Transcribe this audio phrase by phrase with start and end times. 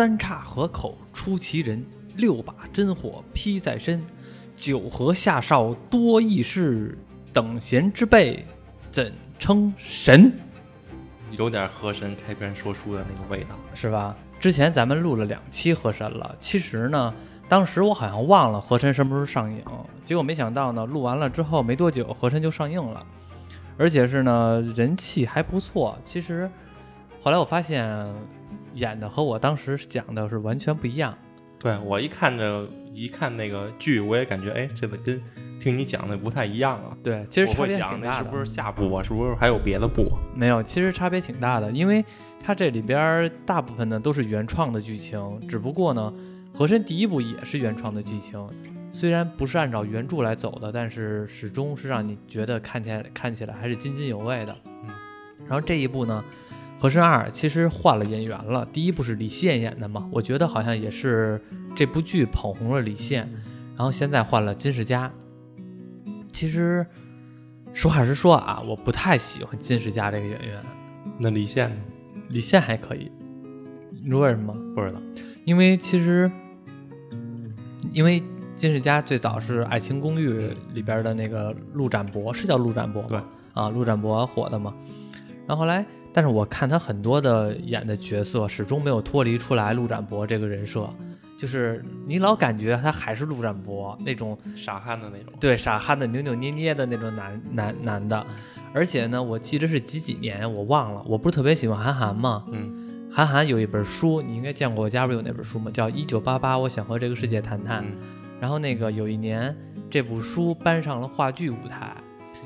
[0.00, 1.84] 三岔河口出奇人，
[2.16, 4.02] 六把真火披在身。
[4.56, 6.96] 九河下少多义士，
[7.34, 8.42] 等闲之辈
[8.90, 10.32] 怎称神？
[11.32, 13.58] 有点河神开篇说书的那个味道。
[13.74, 14.16] 是吧？
[14.38, 17.14] 之前咱们录了两期河神了，其实呢，
[17.46, 19.62] 当时我好像忘了河神什么时候上映，
[20.02, 23.04] 结果没想到呢，录完了之后没多久，河神就上映了，
[23.76, 25.98] 而且是呢人气还不错。
[26.02, 26.50] 其实
[27.22, 27.86] 后来我发现
[28.74, 31.16] 演的和我当时讲的是完全不一样。
[31.58, 35.22] 对我一看着一看那个剧，我也感觉哎，这个跟
[35.60, 36.96] 听你讲的不太一样啊。
[37.02, 38.24] 对，其实差别我会想挺大的。
[38.24, 39.02] 那是不是下部啊？
[39.02, 40.10] 是不是还有别的部？
[40.34, 42.02] 没有，其实差别挺大的，因为
[42.42, 46.10] 它这里边大部分呢都是原创的剧情，只不过呢，
[46.54, 48.48] 和珅第一部也是原创的剧情，
[48.90, 54.56] 虽然不是按照原著来走的，但是始终是让你觉得看起来看起来还是津津有味的。
[54.64, 54.88] 嗯，
[55.46, 56.24] 然后这一部呢，
[56.80, 61.38] 《和珅二》其实换了演员了，第一部是李现演的嘛，我觉得好像也是
[61.76, 63.30] 这部剧捧红了李现，
[63.76, 65.12] 然后现在换了金世佳。
[66.32, 66.86] 其实
[67.74, 70.62] 实话实说啊，我不太喜欢金世佳这个演员。
[71.18, 71.76] 那李现呢？
[72.30, 73.12] 李现还可以，
[73.90, 74.60] 你知道为什么吗？
[74.74, 74.98] 不知道。
[75.44, 76.32] 因为其实，
[77.92, 78.22] 因为
[78.56, 80.30] 金世佳最早是《爱情公寓》
[80.72, 83.08] 里边的那个陆展博，是叫陆展博吗？
[83.08, 83.20] 对
[83.52, 84.72] 啊，陆展博火的嘛。
[85.46, 90.88] 然后后来，但是我看他很多的演的角色，始终没有脱离出来陆展博这个人设，
[91.38, 95.32] 就是你老感觉他还是陆展博那种傻憨的那种。
[95.40, 98.26] 对傻憨的、扭扭捏捏的那种男男男的。
[98.72, 101.02] 而且呢，我记得是几几年，我忘了。
[101.06, 102.44] 我不是特别喜欢韩寒吗？
[102.52, 105.68] 嗯韩寒有一本书，你应该见过，我家不是有那本书吗？
[105.72, 107.82] 叫《一九八八，我想和这个世界谈谈》。
[107.84, 107.96] 嗯
[108.40, 109.54] 然后那个有一年，
[109.90, 111.94] 这部书搬上了话剧舞台，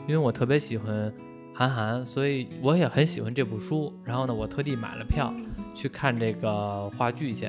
[0.09, 1.13] 因为我特别喜欢
[1.57, 3.93] 韩寒，所以我也很喜欢这部书。
[4.03, 5.33] 然后呢，我特地买了票
[5.73, 7.49] 去看这个话剧去。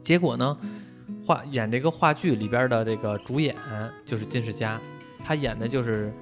[0.00, 0.56] 结果呢，
[1.26, 3.56] 话演这个话剧里边的这个主演
[4.04, 4.80] 就是金世佳，
[5.24, 6.12] 他演的就是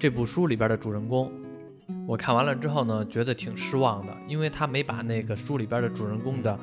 [0.00, 1.30] 这部书里边的主人公。
[2.06, 6.58] 我看完了之后呢，觉得挺失望的，因为他没把那个书里边的主人公的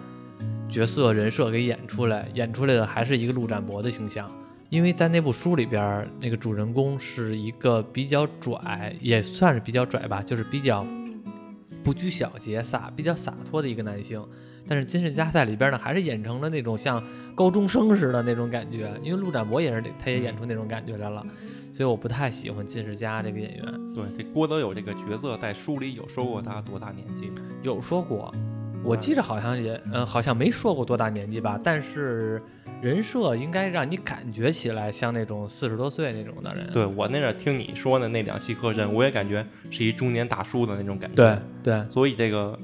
[0.67, 4.29] 角色人设给演出来，演出来的还是一个陆展博的形象。
[4.69, 10.85] 因为在那部书里边，那个主人公是一个比较拽，也算是比较拽吧，就是比较
[11.83, 14.23] 不拘小节、洒比较洒脱的一个男性。
[14.67, 17.03] 但是金世佳在里边呢，还是演成了那种像
[17.33, 18.91] 高中生似的那种感觉。
[19.01, 21.25] 因为陆展博也是，他也演出那种感觉来了，
[21.71, 23.93] 所以我不太喜欢金世佳这个演员。
[23.95, 27.37] 对，这郭德友这个角色在书里有说过他多大年纪吗？
[27.63, 28.31] 有说过，
[28.83, 32.41] 我记着好像也，嗯，好像没说过多大年纪吧，但是
[32.81, 36.69] 人设应该让你感觉起来像那种四十多岁那种的人。
[36.71, 41.15] 对我那阵儿听你说的那两期课神，我也感觉是一中年大叔的那种感觉。
[41.15, 42.57] 对对所以这个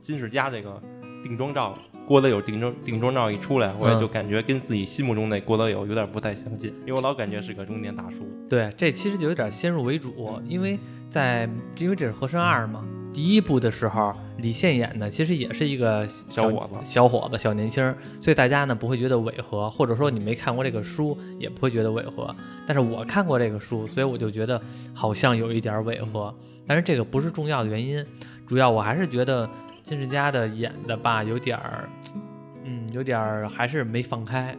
[0.00, 0.80] 金世佳这个
[1.22, 1.74] 定妆照，
[2.06, 8.26] 郭德友定妆定妆照一出来，我也嗯就感觉跟自己心目中那郭德友有点不太相近，因为我老感觉是个中年大叔。
[8.48, 10.78] 对，这其实就有点先入为主，因为
[11.10, 22.36] 在因为这是《和珅二》嘛，第一部的时候李现演的其实也是一个小伙子小伙子、小年轻儿，所以大家呢不会觉得违和，或者说你没看过这个书也不会觉得违和。
[22.66, 24.60] 但是我看过这个书，所以我就觉得
[24.92, 26.32] 好像有一点违和。
[26.66, 28.04] 但是这个不是重要的原因，
[28.46, 29.48] 主要我还是觉得
[29.82, 31.88] 金世佳的演的吧有点儿，
[32.64, 34.54] 嗯，有点儿还是没放开，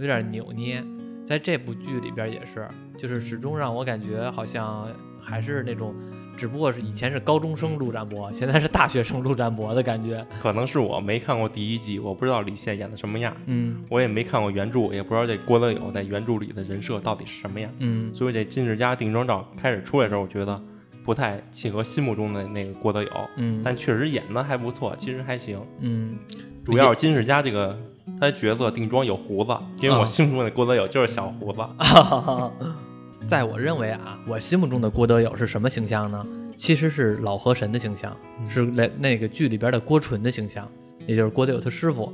[0.00, 0.84] 有点儿扭捏。
[1.24, 2.66] 在这部剧里边也是，
[2.96, 4.88] 就是始终让我感觉好像
[5.20, 5.94] 还是那种，
[6.38, 10.24] 只不过是以前是高中生陆展博，现在是大学生陆展博的感觉。
[10.40, 17.68] 可能是我没看过第一季，我不知道李现演的什么样，嗯我也没看过原著，也不知道这郭德友在原著里的人设到底是什么样。
[17.78, 20.62] 嗯所以这金世佳定妆照开始出来的时候，我觉得
[21.04, 25.60] 不太契合心目中的那个郭德友，嗯但确实演的还不错，其实还行。
[25.80, 26.16] 嗯，
[26.64, 27.76] 主要是金世佳这个
[28.20, 31.58] 他角色定妆有胡子，因为我啊心目中的郭德友就是小胡子。
[33.28, 36.26] 在我认为啊，我心目中的郭德友是什么形象呢？
[36.56, 38.16] 其实是老河神的形象，
[38.48, 40.66] 是那那个剧里边的郭纯的形象，
[41.06, 42.10] 也就是郭德友他师傅，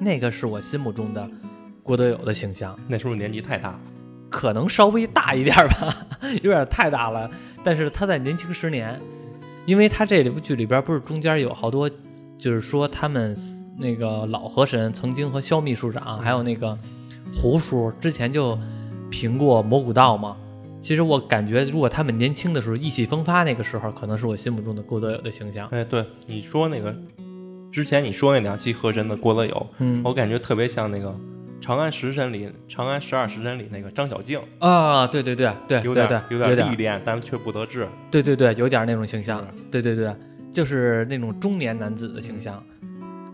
[0.00, 1.30] 那个是我心目中的
[1.82, 2.74] 郭德友的形象。
[2.88, 3.80] 那时候年纪太大了，
[4.30, 5.94] 可能稍微大一点儿吧，
[6.42, 7.30] 有点太大了。
[7.62, 8.98] 但是他在年轻十年，
[9.66, 11.90] 因为他这部剧里边不是中间有好多，
[12.38, 13.36] 就是说他们
[13.76, 16.78] 那个老河神曾经和肖秘书长还有那个
[17.34, 18.58] 胡叔之前就
[19.10, 20.34] 评过蘑菇道嘛。
[20.84, 25.66] 其实我感觉，如果他们年轻的时候意气风发，那个时候可能是我心目中的郭德友的形象。
[25.68, 26.94] 哎，对，你说那个
[27.72, 31.08] 之前你说那两期和珅的郭德友，嗯我感觉特别像那个
[31.58, 37.88] 《长安十神》里《长安十二时辰》里那个张小静，啊，对对对对，有点有点历练，但却不得志。
[38.10, 39.42] 对对对，有点那种形象。
[39.70, 40.14] 对对对，
[40.52, 42.62] 就是那种中年男子的形象。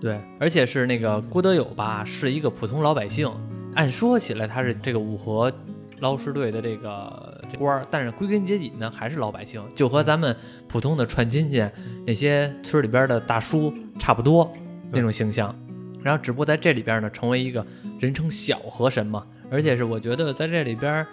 [0.01, 3.29] 对，而且是那个郭德友吧，是一个普通老百姓。
[3.75, 5.53] 按说起来，他是这个五河
[5.99, 10.35] 捞尸队的这个这官儿，但是归根结底呢，还是老百姓，就和咱们
[10.69, 11.65] 普通的串亲戚
[12.07, 14.51] 那些村里边的大叔差不多
[14.91, 15.55] 那种形象。
[16.03, 17.67] 然后，只不过在这里边呢，成为一个
[17.99, 19.27] 人称小河神嘛。
[19.51, 21.05] 而且是我觉得在这里边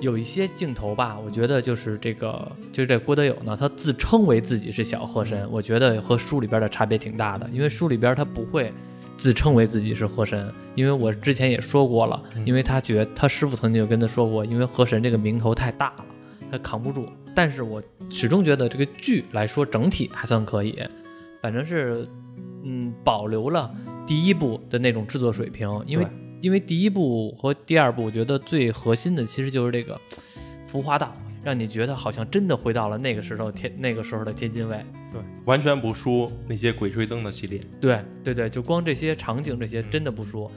[0.00, 8.70] 有一些镜头吧，我觉得就是这个，就是这郭德友呢，他自称为自己是小河神，我觉得和书里边的差别挺大的，因为书里边他不会
[9.16, 16.04] 自称为自己是河神，因为我之前也说过了，因为他觉他师傅曾经就跟他说过，因为河神这个名头太大了，
[16.50, 17.08] 他扛不住。
[17.34, 20.78] 但是我始终觉得这个剧来说整体还算可以，
[21.42, 22.06] 反正是
[22.64, 23.74] 嗯保留了
[24.06, 26.06] 第一部的那种制作水平，因为。
[26.42, 29.98] 因为第一部和第二部，我觉得最核心的其实就是这个
[30.66, 31.16] 浮华道，
[31.46, 34.84] 让你觉得好像真的回到了那个时候天那个时候的天津卫。
[35.12, 37.60] 对，完全不输那些鬼吹灯的系列。
[37.80, 40.50] 对对对，就光这些场景这些真的不输。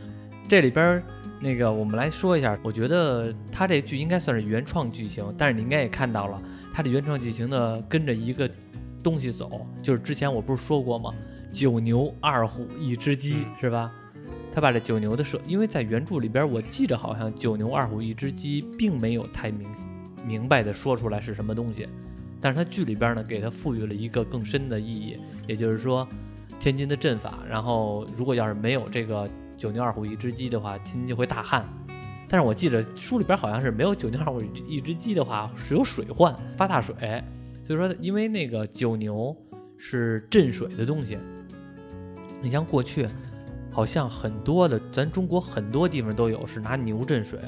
[0.47, 1.03] 这里边
[1.39, 6.41] 那个我们来说一下，我觉得它这剧应该算是原创剧情，但是你应该也看到了，
[6.74, 8.50] 它的原创剧情呢跟着一个
[9.03, 11.13] 东西走，就是之前我不是说过吗？
[11.53, 13.92] 九牛二虎一只鸡是吧？
[14.51, 19.71] 他把这九牛的设，因为在原著里边，我记着好像九牛二虎一只鸡并没有太明
[20.25, 21.88] 明白的说出来是什么东西，
[22.39, 25.18] 但是他剧里边呢，给他赋予了一个更深的意义，
[25.48, 26.07] 也就是说，
[26.60, 31.68] 天津的阵法，然后如果要是没有这个九牛二虎一只鸡的话，天津就会大旱。
[32.27, 36.95] 但是我记得书里边好像是没有九牛二虎一只鸡的话，是有水患发大水，
[37.63, 39.36] 所以说因为那个九牛
[39.77, 41.18] 是镇水的东西，
[42.42, 43.07] 你像过去。
[43.71, 47.39] 好像很多的，咱中国很多地方都有是拿牛镇水，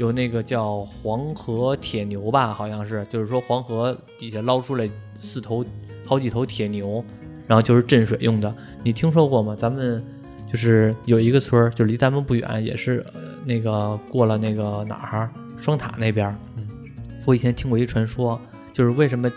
[0.00, 5.62] 有那个叫黄河铁牛吧，好像是，就是说黄河底下捞出来四头、
[6.06, 7.04] 好几头铁牛，
[7.46, 8.50] 然后就是镇水用的。
[8.82, 9.54] 你听说过吗？
[9.54, 10.02] 咱们
[10.50, 13.04] 就是有一个村儿，就离咱们不远，也是
[13.44, 16.34] 那个过了那个哪儿双塔那边。
[16.56, 16.66] 嗯，
[17.26, 18.40] 我以前听过一传说，
[18.72, 19.30] 就是为什么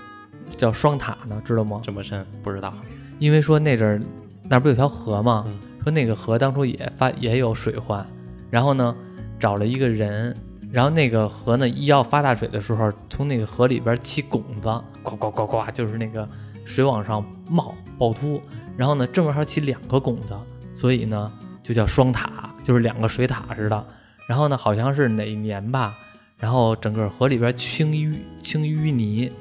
[0.56, 1.42] 叫双塔呢？
[1.44, 1.82] 知道吗？
[1.84, 2.74] 这么深不知道。
[3.20, 4.02] 因为说那阵儿
[4.50, 5.44] 那不有条河吗？
[5.46, 8.08] 嗯说那个河当初也发也有水患，
[8.50, 8.96] 然后呢
[9.38, 10.34] 找了一个人，
[10.74, 16.28] 然后那个河呢一要发大水的时候，从那个河里边起拱子，呱呱呱呱，就是那个
[16.66, 18.42] 水往上冒暴突，
[18.76, 20.34] 然后呢正好起两个拱子，
[20.74, 21.32] 所以呢
[21.62, 23.86] 就叫双塔，就是两个水塔似的。
[24.28, 25.96] 然后呢好像是哪一年吧，
[26.38, 29.32] 然后整个河里边清淤清淤泥，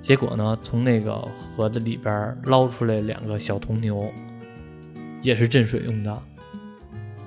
[0.00, 4.08] 结果呢从那个河的里边捞出来两个小铜牛。
[5.22, 6.22] 也是镇水用的，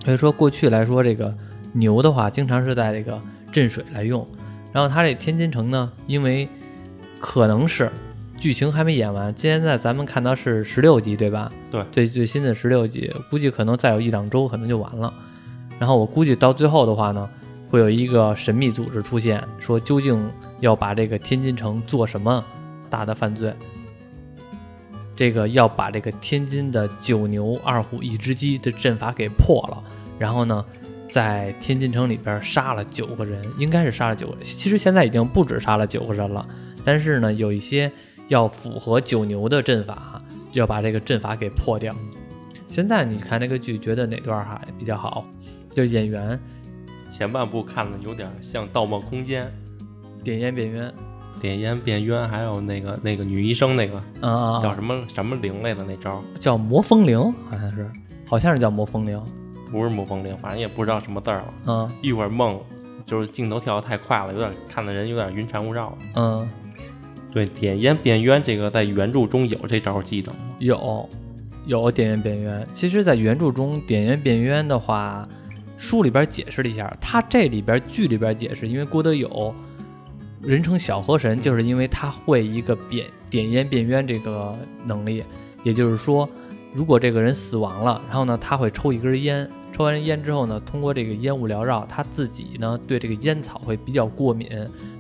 [0.06, 1.36] 所以说过去来说，这个
[1.74, 3.20] 牛的话，经常是在这个
[3.52, 4.28] 镇水来用。
[4.72, 6.48] 然后他这天津城呢，因为
[7.20, 7.92] 可能是
[8.38, 11.52] 剧情还没演完，现在咱们看到是十六集，对吧？
[11.72, 15.14] 对，最最新的十六集，估计可能再有一两周，可能就完了。
[15.80, 17.30] 然后我估计到最后的话呢，
[17.70, 20.30] 会有一个神秘组织出现，说究竟
[20.60, 22.44] 要把这个天津城做什么
[22.90, 23.54] 大的犯罪。
[25.16, 29.84] 这个要把这个天津的九牛二虎一只鸡的阵法给破了，
[30.18, 30.64] 然后呢，
[31.10, 34.44] 在天津城里边杀了九个人，应该是杀了九个人。
[34.44, 36.48] 其实现在已经不止杀了九个人了，
[36.84, 37.92] 但是呢，有一些
[38.28, 41.94] 要符合九牛的阵法，就要把这个阵法给破掉。
[42.68, 45.26] 现在你看这个剧，觉得哪段还比较好？
[45.74, 46.40] 就演员
[47.10, 49.52] 前半部看了有点像《盗梦空间》，
[50.24, 50.94] 点烟变冤，
[51.42, 57.90] 点烟变冤，还有那个那个女医生那个啊，叫什么什么灵来的那招，叫魔风铃，好像是，
[58.28, 59.20] 好像是叫魔风铃，
[59.72, 61.54] 不是魔风铃，反正也不知道什么字儿了。
[61.68, 62.60] 嗯，一会儿梦，
[63.06, 65.98] 就是镜头跳的太快了，有点看的人有点晕缠雾绕。
[66.16, 66.50] 嗯，
[67.32, 70.40] 对，点烟变冤这个在原著中有这招，记得吗？
[70.60, 71.10] 有，
[71.66, 72.68] 有点烟变冤。
[72.74, 75.24] 其实，在原著中，点烟变冤的话，
[75.78, 79.54] 书里边解释了一下，他这里边剧里边解释，因为郭德友。
[80.42, 85.22] 人称小河神，就是因为他会一个点点烟变冤这个能力，
[85.64, 86.30] 也就是说，
[86.74, 89.46] 如果这个人死亡了，然后呢，他会抽一根烟，
[89.80, 94.50] 抽完烟之后呢，通过这个烟雾缭绕，他自己呢对这个烟草会比较过敏，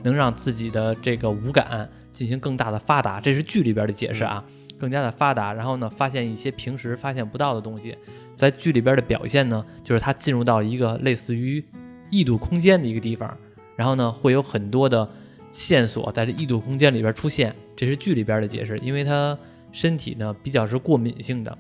[0.03, 4.41] 能让自己的这个五感进行更大的发达，这是剧里边的解释啊，
[4.79, 7.97] 更加的发达，然后呢，发现一些平时发现不到的东西，
[8.37, 11.61] 在剧里边的表现呢，就是他进入到一个类似于
[12.09, 13.37] 异度空间的一个地方，
[13.75, 15.09] 然后呢，会有很多的。
[15.51, 19.35] 线索在这异度空间里边出现，这是剧里边的解释，因为他
[19.71, 21.57] 身体呢比较是过敏性的。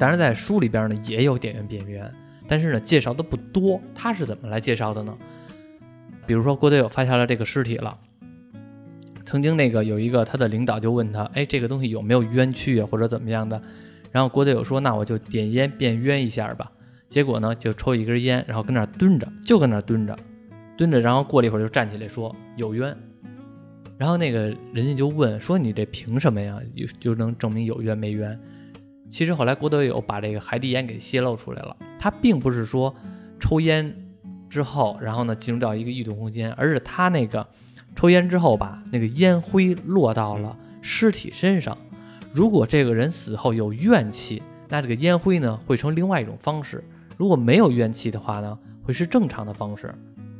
[0.00, 2.10] 当然，在书里边呢也有点烟变冤，
[2.48, 3.78] 但是呢介绍的不多。
[3.94, 5.14] 他是怎么来介绍的呢？
[6.26, 7.98] 比如说郭德友发现了这个尸体了，
[9.26, 13.60] 曾经那个有一个他的领导就问他，哎，这个东西有没有冤屈啊，或者怎么样的？
[14.10, 16.72] 然后郭德友说：“那我就点烟变冤一下吧。”
[17.10, 20.16] 结果呢，就抽一根烟，然后跟那蹲着，就跟那蹲着，
[20.78, 22.96] 蹲着，然后过了一会儿就站起来说有冤。
[23.98, 26.58] 然后那个人家就问说：“你这凭什么呀？
[26.72, 28.40] 有就能证明有冤没冤？”
[29.10, 32.94] 其实后来郭德友把这个海底烟给泄露出来了，他并不是说
[33.40, 33.94] 抽烟
[34.48, 37.46] 之后，然后呢进入到一个异度空间，而是他那个
[37.96, 41.76] 抽烟之后吧，那个烟灰落到了尸体身上。
[42.32, 46.78] 如果这个人死后有怨气，那这个烟灰呢会成另外一种方式；
[47.16, 49.92] 如果没有怨气的话呢，会是正常的方式。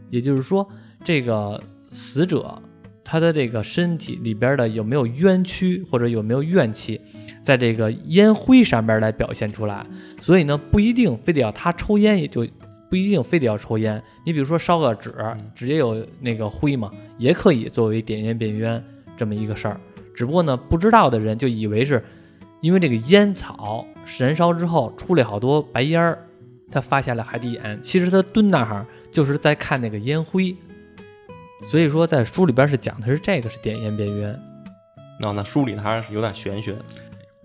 [0.08, 0.66] 也就是说，
[1.04, 1.60] 这个
[1.90, 2.56] 死者。
[3.02, 7.00] 他的这个身体里边的有没有冤屈或者有没有怨气，
[7.42, 9.85] 在这个烟灰上边来表现出来。
[10.20, 12.47] 所以呢，不一定非得要他抽烟，也就
[12.88, 14.02] 不一定非得要抽烟。
[14.26, 15.14] 你比如说烧个纸，
[15.54, 18.82] 直接有那个灰嘛，也可以作为点烟变冤
[19.16, 19.80] 这么一个事儿。
[20.14, 22.04] 只不过呢，不知道的人就以为是
[22.61, 23.87] 因为这个烟草
[24.18, 26.26] 燃烧之后出来好多白烟儿，
[26.70, 27.78] 他发现了海底眼。
[27.82, 30.54] 其实他蹲那儿就是在看那个烟灰。
[31.62, 34.40] 所以说，在书里边是讲的是这个是点烟变冤，
[35.20, 36.75] 那那书里还是有点玄学。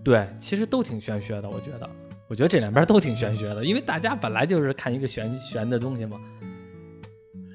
[0.06, 1.90] 对，其实都挺玄学的，我觉得，
[2.28, 6.16] 我觉得这两边都挺玄学的，因为大家本来就是看一个玄玄的东西嘛。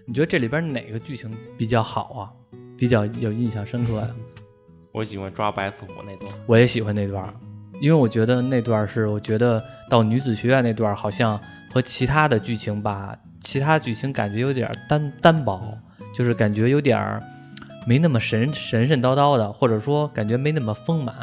[0.06, 2.60] 你觉得这里边哪个剧情比较好啊？
[2.78, 4.10] 比较有印象深刻呀？
[4.92, 7.34] 我喜欢抓白子虎那段，我也喜欢那段，
[7.80, 11.40] 因为我觉得那段是我觉得到女子学院那段好像
[11.72, 15.62] 和其他的剧情吧，其他剧情感觉有点单单薄。
[16.14, 17.24] 就是感觉有点儿
[17.88, 21.16] 没那么神神神叨叨的，或者说感觉没那么丰满。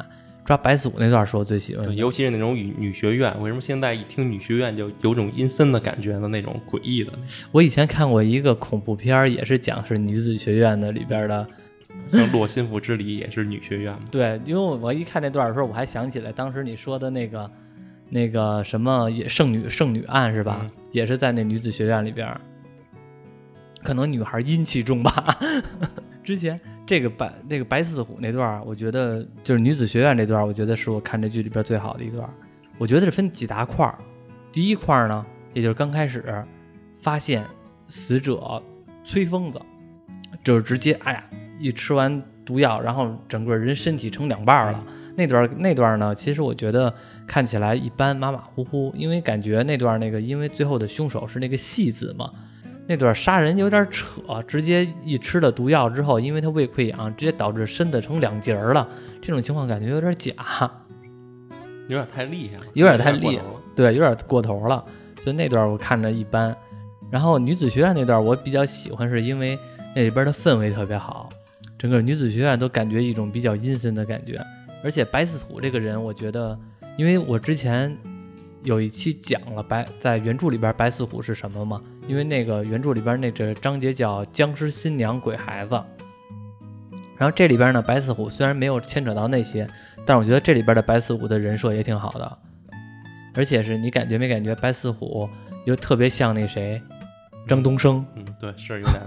[0.49, 3.39] 抓白祖那段是我最喜欢的，尤其是那种女女学院。
[3.43, 6.27] 为什么现在一听女学院就有种阴森的感觉呢？
[6.27, 7.13] 那种诡异的。
[7.53, 11.47] 我以前看过一个恐怖片，也是讲是女子学院的里边的，
[12.09, 13.95] 像《洛心腹之礼》也是女学院。
[14.11, 17.51] 对，因为我我一看那段的时候，我还想起来当时你说的那个
[18.09, 20.67] 那个什么圣女圣女案是吧？
[20.93, 22.27] 也是在那女子学院里边。
[23.83, 25.39] 可能女孩阴气重吧。
[26.25, 32.27] 之前这个白那个白四虎那段，我觉得就是女子学院这段，我觉得是我看这剧里边最好的一段。
[32.79, 33.99] 我觉得是分几大块儿。
[34.51, 36.25] 第一块儿呢，也就是刚开始
[36.99, 37.45] 发现
[37.89, 38.63] 死者
[39.05, 39.61] 崔疯子，
[40.43, 41.23] 就是直接哎呀
[41.59, 44.83] 一吃完毒药，然后整个人身体成两半了。
[45.15, 46.95] 那段那段呢，其实我觉得
[47.27, 52.33] 看起来一般，马马虎虎，因为感觉那段那个因为最后的凶手是那个戏子嘛。
[52.89, 58.89] 那段杀人有点扯，直接一吃了毒药之后，因为他胃溃疡，直接导致身子成两截儿了。
[59.21, 60.33] 这种情况感觉有点假，
[61.87, 63.45] 有点太厉害了，有点太厉害，
[63.77, 64.83] 对，有点过头了。
[65.21, 66.57] 所以那段我看着一般。
[67.11, 69.59] 然后女子学院那段我比较喜欢，是因为
[69.95, 71.29] 那里边的氛围特别好，
[71.79, 74.41] 整个女子学院都感觉一种比较阴森的感觉。
[74.83, 76.59] 而且白四虎这个人，我觉得，
[76.97, 77.95] 因为我之前。
[78.65, 81.81] 有一期讲了白在原著里边白四虎是什么吗？
[82.09, 85.75] 因为那个原著里边那这章节叫僵尸新娘鬼孩子，
[87.19, 89.69] 然后这里边呢白四虎虽然没有牵扯到那些，
[90.07, 92.39] 但是我觉得这里边的白四虎的人设也挺好的，
[93.35, 95.29] 而且是你感觉没感觉白四虎
[95.67, 96.81] 就特别像那谁
[97.47, 98.05] 张东升？
[98.17, 99.03] 嗯，对，是有点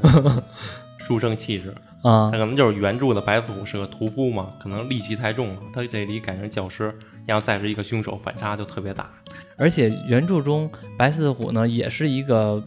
[1.00, 2.29] 书生气质啊。
[2.31, 6.93] 他可能就是原著的白四虎是个屠夫嘛，可能戾气太重了，他这里改成教师。
[7.27, 9.08] 然后再是一个凶手，反差就特别大。
[9.55, 12.62] 而且原著中白四虎呢，也是一个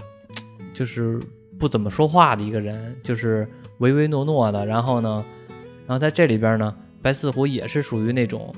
[0.74, 1.18] 就是
[1.58, 4.66] 不怎么说话的一个人，就是唯唯诺诺的。
[4.66, 5.24] 然后呢，
[5.86, 8.52] 然后在这里边呢，白四虎也是属于那种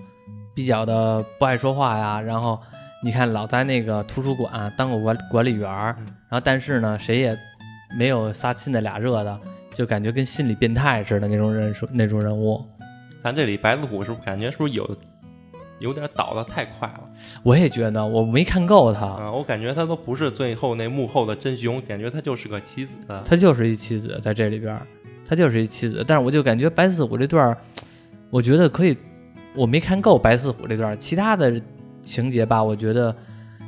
[0.54, 2.20] 比较的不爱说话呀。
[2.20, 2.58] 然后
[3.04, 7.38] 你看老在那个图书馆当过管管理员，然后但是呢，谁也
[7.96, 9.38] 没有仨亲的俩热的，
[9.72, 12.64] 就感觉跟心理变态似的那种人那种人物。
[13.22, 14.96] 咱这里白四虎是不是感觉是不是有？
[15.78, 17.00] 有点倒的太快了，
[17.42, 19.16] 我也觉得，我没看够他。
[19.20, 22.96] 嗯，我感觉他都不是最后那幕后的真凶，感觉他就是个棋子。
[23.24, 24.80] 他就是一棋子，在这里边，
[25.28, 26.02] 他就是一棋子。
[26.06, 27.56] 但是我就感觉白四虎这段，
[28.30, 28.96] 我觉得可以，
[29.54, 31.60] 我没看够白四虎这段，其他的
[32.00, 33.14] 情节吧，我觉得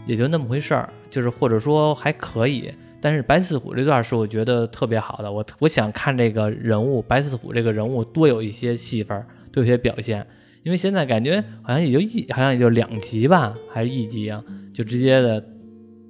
[0.06, 2.72] 也就那么回事儿，就是或者说还可以。
[3.00, 10.26] 但是白四虎这段是我觉得特别好的，我我想看这个人物白四虎这个人物多有一些戏份，多有些表现。
[10.62, 14.42] 因为现在感觉好像也就一，好像也就两集吧，还是一集啊？
[14.74, 15.42] 就直接的，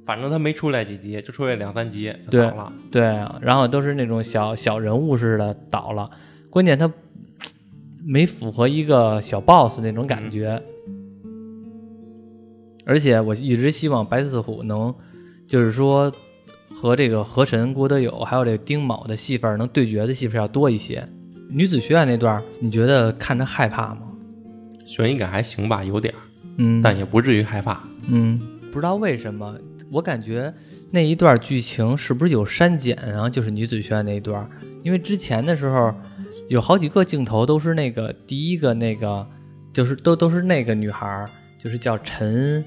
[0.04, 2.72] 反正他没出来几集，就出来两三集倒了。
[2.90, 3.02] 对，
[3.40, 6.10] 然后都是那种小小人物似的倒了。
[6.50, 6.90] 关键他
[8.04, 10.60] 没符合一个小 boss 那种感觉。
[12.84, 14.94] 而且我一直希望白四虎能，
[15.46, 16.10] 就是说
[16.74, 21.06] 和这个河神郭德友还有这个丁卯的戏份能对决的戏份要多一些。
[21.50, 24.07] 女子学院那段，你觉得看着害怕吗？
[24.88, 26.18] 悬疑感还行吧，有点儿。
[26.56, 27.80] 嗯，但也不至于害怕。
[28.08, 28.40] 嗯，
[28.72, 29.54] 不知道为什么，
[29.92, 30.52] 我感觉
[30.90, 33.28] 那一段剧情是不是有删减啊？
[33.28, 34.48] 就是女子学院那一段，
[34.82, 35.94] 因为之前的时候
[36.48, 39.24] 有好几个镜头都是那个第一个那个，
[39.72, 41.28] 就是都都是那个女孩儿，
[41.62, 42.64] 就是叫陈。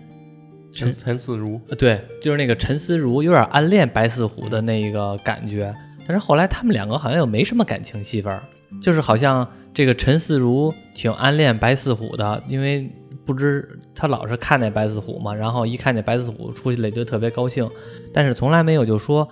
[0.73, 5.73] 陈陈思如，呃，对，就是那个陈思如，有点暗恋白四虎的那个感觉。
[6.07, 8.41] 但是后来他们两个好像又没什么感情戏份，
[8.81, 12.89] 就是好像这个陈思如挺暗恋白四虎的，因为
[13.25, 17.69] 不知他老是看那白四虎嘛，然后一看见白四虎出去了就特别高兴，
[18.13, 19.27] 但是从来没有就说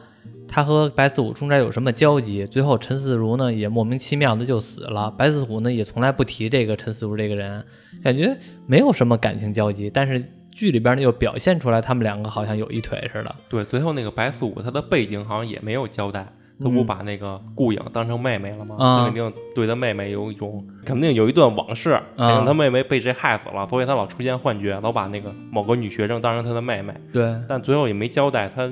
[0.47, 2.45] 他和白四虎中间有什么交集。
[2.45, 7.65] 最后陈思如呢也莫名其妙的就死了，白四虎呢也从来不提这个陈思如这个人，
[8.03, 10.23] 感觉没有什么感情交集，但是。
[10.51, 13.33] 剧里边呢又表现出来他们两个好像有一腿似的。
[13.47, 16.27] 对，最后那个白四虎他的背景好像也没有交代，
[16.59, 18.75] 他不把那个顾影当成妹妹了吗？
[18.77, 26.93] 他肯定对他妹妹有一种，肯定有一段往事，肯定他妹妹被谁害死了，所以他老出现幻觉，老把那个某个女学生当成他的妹妹。
[27.13, 28.69] 对，但最后也没交代他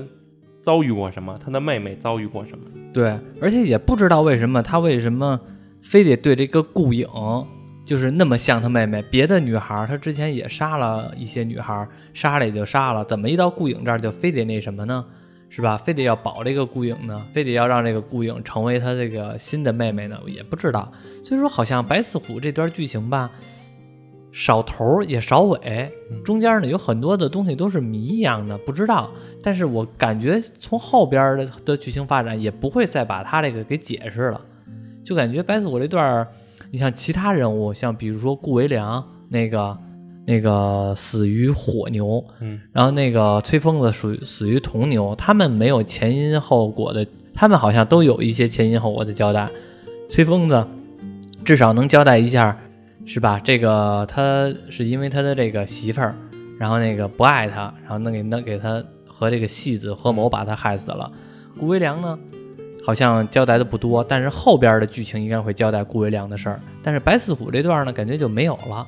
[0.62, 2.66] 遭遇过什么，他的妹妹遭遇过什么。
[2.94, 5.40] 对，而且也不知道为什么他为什么
[5.82, 7.08] 非得对这个顾影。
[7.86, 15.06] 就是那么像他妹妹，别的女孩他之前也杀了一些女孩，杀了也就杀了，怎么一到顾影这儿就非得那什么呢？
[15.50, 15.78] 是吧？
[15.78, 17.26] 非得要保这个顾影呢？
[17.34, 20.20] 非得要让这个顾影成为他这个新的妹妹呢？
[20.28, 20.92] 也不知道。
[21.24, 23.32] 所以说，好像白四虎这段剧情吧，
[24.32, 25.92] 少头也少尾，
[26.24, 29.10] 中间呢有很多的东西都是谜一样的，不知道。
[29.42, 34.42] 但是我感觉从后边的的剧情发展也不会再把他这个给解释了，
[35.04, 36.28] 就感觉白四虎这段。
[36.70, 39.76] 你像其他人物，像比如说顾维良那个
[40.28, 49.50] 那个死于火牛，嗯，然后那个崔疯子属于死于铜牛，他们没有前因后果的，他们好像都有一些前因后果的交代。
[50.10, 50.68] 崔疯子
[51.46, 52.58] 至少能交代一下，
[53.06, 53.40] 是吧？
[53.42, 56.14] 这个他是因为他的这个媳妇儿，
[56.60, 61.10] 然后那个不爱他，然后能给能给他和这个戏子合谋把他害死了。
[61.58, 62.20] 顾维良呢？
[62.84, 66.60] 好像交代的不多，但是后边的剧情应该会交代顾维良的事儿。
[66.84, 68.88] 但是白四虎这段呢，感觉就没有了，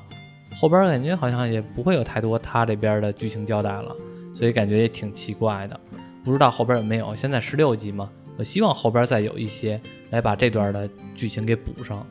[0.60, 3.96] 后边感觉好像也不会有太多他这边的剧情交代了，
[4.34, 5.80] 所以感觉也挺奇怪的。
[6.22, 7.14] 不知道后边有没有？
[7.14, 12.06] 现在十六集嘛，我希望后边再有一些来把这段的剧情给补上，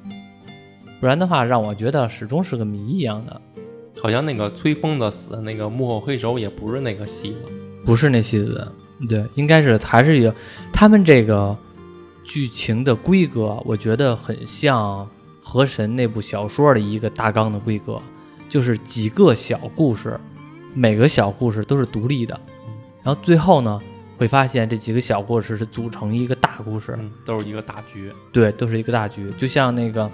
[1.00, 3.40] 不然的话让我觉得始终是个谜一样的。
[4.02, 7.38] 好像那个崔疯的死，那个幕后黑手也不是那个戏子，
[7.86, 8.68] 不是那戏子，
[9.08, 10.34] 对，应该是还是有
[10.74, 11.56] 他们这个。
[12.26, 15.04] 剧情的规格，我觉得很像
[15.42, 18.00] 《河神》那部小说的一个大纲的规格，
[18.50, 20.20] 就是几个小故事，
[20.74, 22.38] 每个小故事都是独立的，
[23.04, 23.80] 然后最后呢，
[24.18, 28.12] 会发现这几个小故事是组成一个大故事，都是一个大局。
[28.32, 29.32] 对，都是一个大局。
[29.38, 30.12] 就像那个，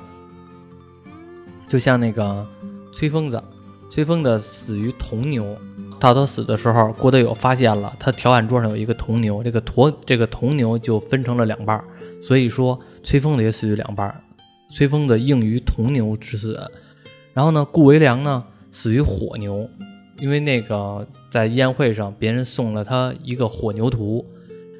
[1.67, 2.45] 就像那个
[2.91, 3.41] 崔疯子，
[3.89, 5.57] 崔疯子死于铜牛，
[5.97, 11.81] 到他死的时候，郭德友发现了他条案桌上有一个铜牛，这个驼这个铜牛就分成了两半。
[12.21, 14.23] 所以说，崔疯子也死于两半，
[14.69, 16.59] 崔疯子应于铜牛之死。
[17.35, 19.69] 然后呢，顾维良呢死于火牛，
[20.19, 24.25] 因为那个在宴会上别人送了他一个火牛图，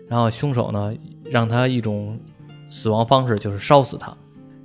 [0.08, 0.94] 然后凶手呢
[1.30, 2.18] 让他一种
[2.70, 4.16] 死亡方式就是烧死他。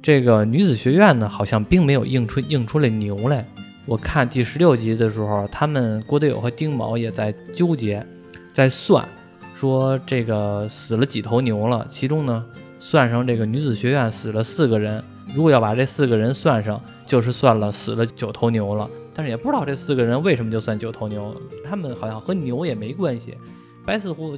[0.00, 3.44] 这个女子学院呢好像并没有映出映出来牛来。
[3.86, 8.06] 我看第十六集的时候，他们郭德友和丁某也在纠结，
[8.52, 9.04] 在算，
[9.52, 12.46] 说这个死了几头牛了，其中呢。
[12.82, 18.88] 算上这个女子学院死了四个人，如果要把这四个人算上，就是算了死了九头牛了。
[19.14, 23.36] 但是也不知道这四个人为什么就算九头牛，他们好像和牛也没关系。
[23.84, 24.36] 白四虎，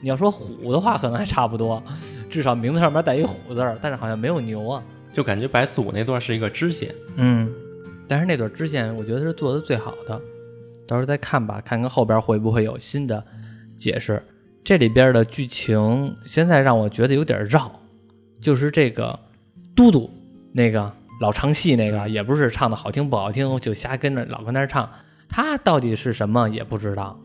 [0.00, 1.82] 你要说虎的话，可能还差不多，
[2.28, 4.82] 至少名字上面带一虎字儿，但是好像没有牛啊。
[5.12, 7.50] 就感觉白四虎那段是一个支线，嗯，
[8.06, 10.20] 但是那段支线我觉得是做的最好的，
[10.86, 13.24] 到时候再看吧，看看后边会不会有新的
[13.76, 14.22] 解释。
[14.64, 17.70] 这里边的剧情现在让我觉得有点绕，
[18.40, 19.18] 就是这个
[19.74, 20.10] 嘟嘟
[20.56, 20.90] 那个
[21.20, 24.88] 老唱戏那个，也不是唱的好听不好听，就瞎跟着老跟那儿唱，
[25.28, 27.20] 他到底是什么也不知道。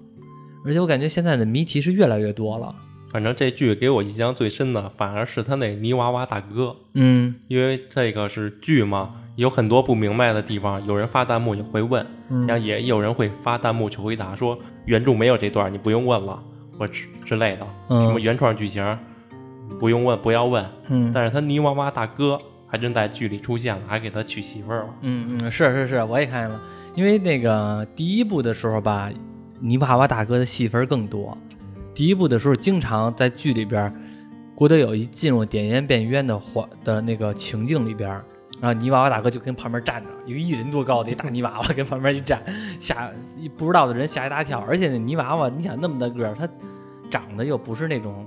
[0.65, 2.75] 而且我感觉现在的谜题是越来越多了。
[3.09, 6.75] 反正这剧给我印象最深的，反而是他那泥娃娃大哥。
[6.93, 12.05] 嗯，因为这个是剧嘛，有很多不明白的地方，有人发弹幕也会问，
[12.47, 16.41] 然后也有人会发弹幕去回答，说原著没有这段，你不用问了。
[16.79, 18.97] 或之之类的，什么原创剧情，
[19.79, 20.65] 不用问，不要问。
[20.87, 22.39] 嗯，但是他泥娃娃大哥
[22.71, 24.89] 还真在剧里出现了，还给他娶媳妇儿了。
[25.01, 26.61] 嗯嗯，是是是，我也看见了。
[26.95, 29.11] 因为那个第一部的时候吧，
[29.59, 31.37] 泥娃娃大哥的戏份更多。
[31.93, 33.93] 第一部的时候，经常在剧里边，
[34.55, 38.09] 郭德友一进入点烟变冤的环的那个情境里边，
[38.61, 42.41] 然后泥娃娃大哥就跟旁边站着，一个一人多高的一大泥娃娃跟旁边一站，
[42.79, 43.11] 吓
[43.57, 44.63] 不知道的人吓一大跳。
[44.65, 46.47] 而且那泥娃娃，你想那么大个儿，他
[47.09, 48.25] 长得又不是那种，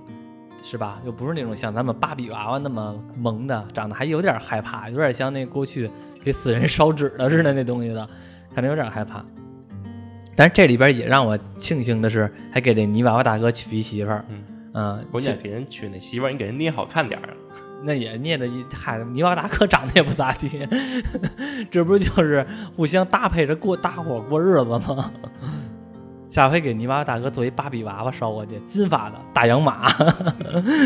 [0.67, 0.99] 是吧？
[1.05, 5.91] 又不是那种像咱们芭比娃娃那么萌的，长得还有点害怕，有点像那过去
[6.23, 8.09] 给死人烧纸的似的那东西的，
[8.55, 9.23] 看着有点害怕。
[10.35, 14.25] 但是这里边也让我庆幸的是，还给这泥娃娃大哥娶一媳妇儿。
[14.73, 17.29] 嗯，关键给人娶那媳妇儿，你给人捏好看点儿
[17.85, 20.67] 那也捏的，嗨，泥娃娃大哥长得也不咋地，
[21.71, 25.13] 这不就是互相搭配着过搭伙过日子吗？
[26.35, 29.89] 下回给泥娃娃大哥做一芭比娃娃捎过去，金发的大洋马。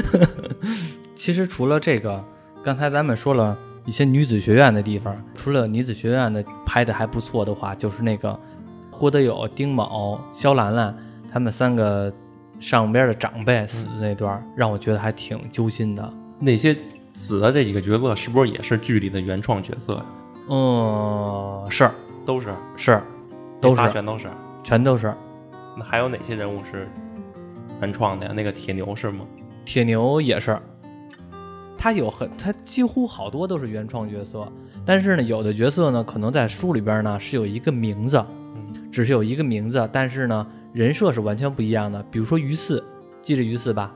[1.17, 2.23] 其实除了这个，
[2.63, 3.57] 刚才咱们说了
[3.87, 8.39] 一些女子学院的地方，除了女子学院的拍的还不错的话，就是那个。
[8.99, 10.95] 郭德友、丁某、肖兰兰
[11.33, 12.13] 他们三个
[12.61, 16.13] 上边的长辈死的那段，让我觉得还挺揪心的。
[16.39, 16.77] 那些
[17.15, 20.05] 死的这几个角色，是不是也是剧里的原创角色呀？
[20.51, 21.91] 嗯，是，
[22.27, 23.01] 都是，是，
[23.63, 24.29] 都是，全都是，
[24.63, 25.11] 全都是。
[25.79, 26.89] 那还有哪些人物是
[27.81, 28.33] 原创的呀？
[28.35, 29.25] 那个铁牛是吗？
[29.65, 30.59] 铁牛也是，
[31.77, 34.51] 他有很，他几乎好多都是原创角色。
[34.85, 38.25] 但是呢，有的角色呢，可能在书里边呢是有一个名字。
[38.91, 42.03] 只是有一个名字，但是呢，人设是完全不一样的。
[42.11, 42.83] 比如说于四，
[43.23, 43.95] 记着于四吧，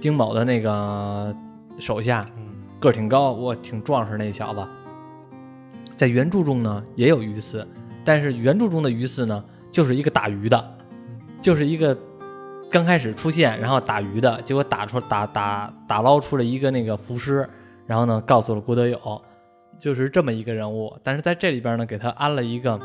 [0.00, 1.34] 丁某的那个
[1.78, 2.24] 手下，
[2.80, 4.66] 个儿挺高，我挺壮实那小子。
[5.94, 7.66] 在原著中呢，也有于四，
[8.04, 10.77] 但是原著中的于四呢，就是一个打鱼的，
[11.40, 11.96] 就是一个
[12.70, 17.48] 刚开始出现，然后打鱼的，结果打出打打打捞出了一个那个浮尸，
[17.86, 19.22] 然后呢，告诉了郭德友，
[19.78, 20.96] 就是这么一个人物。
[21.02, 22.78] 但是在这里边呢，给他安了一个。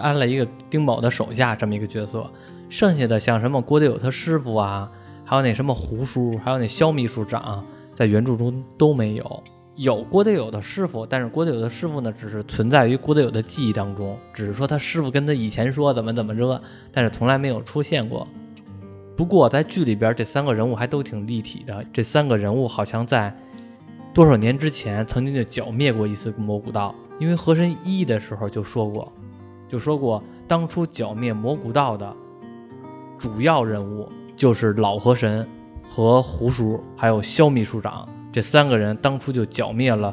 [0.00, 2.28] 安了一个丁某的手下这么一个角色，
[2.68, 4.90] 剩下的像什么郭德友他师傅啊，
[5.24, 7.64] 还有那什么胡叔，还有那肖秘书长，
[7.94, 9.44] 在原著中都没有。
[9.76, 16.60] 有郭德友的师傅，但是郭德友的师傅呢，只是存在于郭德友的记忆当中，只是说他师傅跟他以前说怎么怎么着，
[16.92, 18.26] 但是从来没有出现过。
[19.16, 21.84] 不过在剧里边，这三个人物还都挺立体的。
[21.92, 23.36] 这三个人物好像在
[24.12, 29.12] 多少年之前曾经就剿灭过一次魔古道，因为和神一的时候就说过。
[29.68, 32.14] 就说过，当初剿灭魔古道的
[33.18, 35.44] 主要人物就是老河神
[35.82, 40.12] 和胡叔，还有萧秘书长这三个人，当初就剿灭了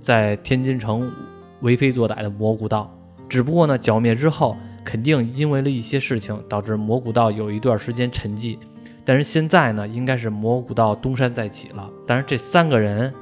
[0.00, 1.12] 在天津城
[1.60, 2.90] 为非作歹的魔古道。
[3.28, 8.56] 只不过呢，剿灭之后，肯定因为了一些事情，导致魔古道有一段时间沉寂。
[9.04, 11.86] 但是现在呢，应该是魔古道东山再起了。
[12.06, 13.12] 但是这三个人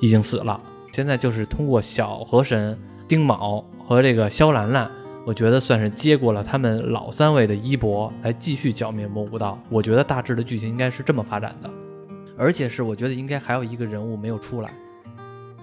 [0.00, 0.60] 已经死了，
[0.92, 4.90] 现在就是通过小河神丁卯和这个萧兰兰。
[5.24, 9.58] 我觉得算是接过了他们老三位的衣钵，来继续剿灭魔古道。
[9.70, 11.70] 我觉得大致的剧情应该是这么发展的，
[12.38, 14.70] 而且是我觉得应该还有一个人物没有出来，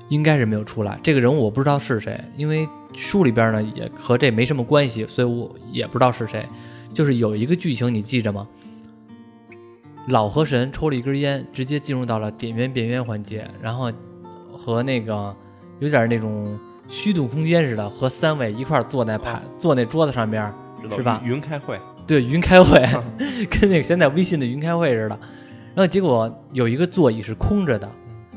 [0.09, 0.99] 应该是没有出来。
[1.01, 6.45] 这个人物我不知道是谁，因为书里边呢也和这没什么关系，所以我也不知道是谁。
[6.93, 8.47] 就是有一个剧情你记着吗？
[10.09, 13.91] 老河神抽了一根烟，直接进入到了点烟变烟环节，然后
[14.51, 15.35] 和那个
[15.79, 16.59] 有点那种。
[16.87, 20.53] 虚度空间似的，和三位一块坐在盘坐那桌子上边，
[20.95, 21.19] 是吧？
[21.25, 22.79] 云开会，对，云开会，
[23.49, 25.19] 跟那个现在微信的云开会似的。
[25.75, 27.91] 然后结果有一个座椅是空着的，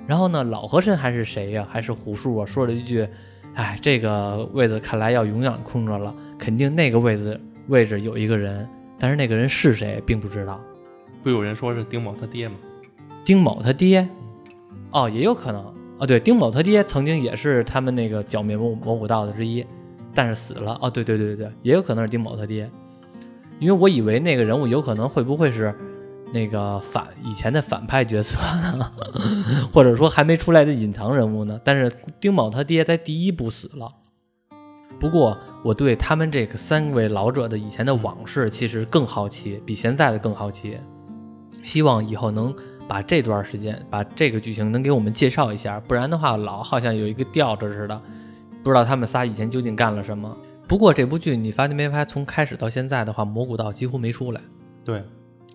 [0.09, 1.67] 然后呢，老和珅还是谁呀？
[1.71, 2.45] 还是胡叔啊？
[2.45, 3.07] 说了一句
[3.55, 10.61] ：“哎，这个位子看来要永远空着了，肯定那个位子位置有一个人，但是那个人是谁，并不知道。”
[11.23, 12.57] 不有人说是丁某他爹吗？
[13.25, 14.09] 丁某他爹？
[14.91, 15.65] 哦，也有可能。
[15.99, 19.65] 哦，对，丁某他爹曾经也是他们那个剿灭魔魔古道的之一，
[20.15, 20.79] 但是死了。
[20.81, 22.71] 哦，对对对对对，也有可能是丁某他爹，
[23.59, 25.75] 因为我以为那个人物有可能会不会是
[26.33, 28.39] 那个反以前的反派角色
[28.77, 28.93] 呢，
[29.73, 31.61] 或者说还没出来的隐藏人物呢？
[31.65, 33.93] 但是丁某他爹在第一部死了。
[35.01, 40.79] 不过我对他们这个三位老者的以前的往事其实更好奇，比现在的更好奇，
[41.63, 42.55] 希望以后能。
[42.89, 48.01] 把这段时间，把这个剧情能给我们介绍一下，不然的话，老好像有一个吊着似的，
[48.65, 50.35] 不知道他们仨以前究竟干了什么。
[50.67, 52.07] 不过这部剧你发现没发现？
[52.07, 54.41] 从开始到现在的话，蘑菇道几乎没出来。
[54.87, 55.05] 对，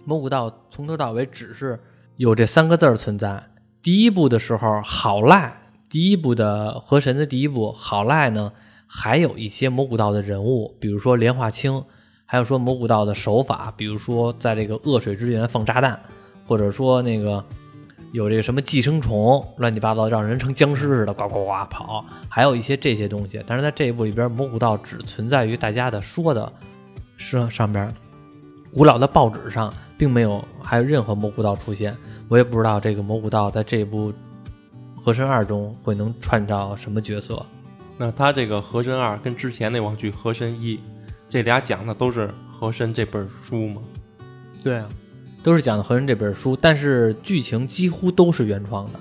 [0.06, 1.80] 蘑菇道从头到尾只是
[2.18, 3.44] 有这三个字儿存在。
[3.82, 5.54] 第一部的时候好赖，
[5.90, 8.52] 第一部的河神的第一部好赖呢，
[8.88, 11.84] 还有一些蘑菇道的人物，比如说莲花清，
[12.26, 16.00] 还有说蘑菇道的手法，比如说在这个恶水之源放炸弹。
[16.46, 17.42] 或者说那个
[18.12, 23.42] 有这个什么寄生虫，乱七八糟，让人成僵尸似的，呱呱呱跑，还有一些这些东西。
[23.48, 26.52] 但是在这一部里边，蘑菇道只存在于大家的说的
[27.16, 27.90] 是上边，
[28.74, 31.96] 古老的报纸上并没有还有任何蘑菇道出现。
[32.28, 34.12] 我也不知道这个蘑菇道在这部
[35.00, 37.46] 和珅二中会能串到什么角色？
[37.98, 40.80] 那他这个和珅二跟之前那网剧和珅一，
[41.30, 43.82] 这俩讲的都是和珅这本书吗？
[44.64, 44.90] 对啊，
[45.44, 49.00] 都是讲的和珅这本书，但是剧情几乎都是原创的。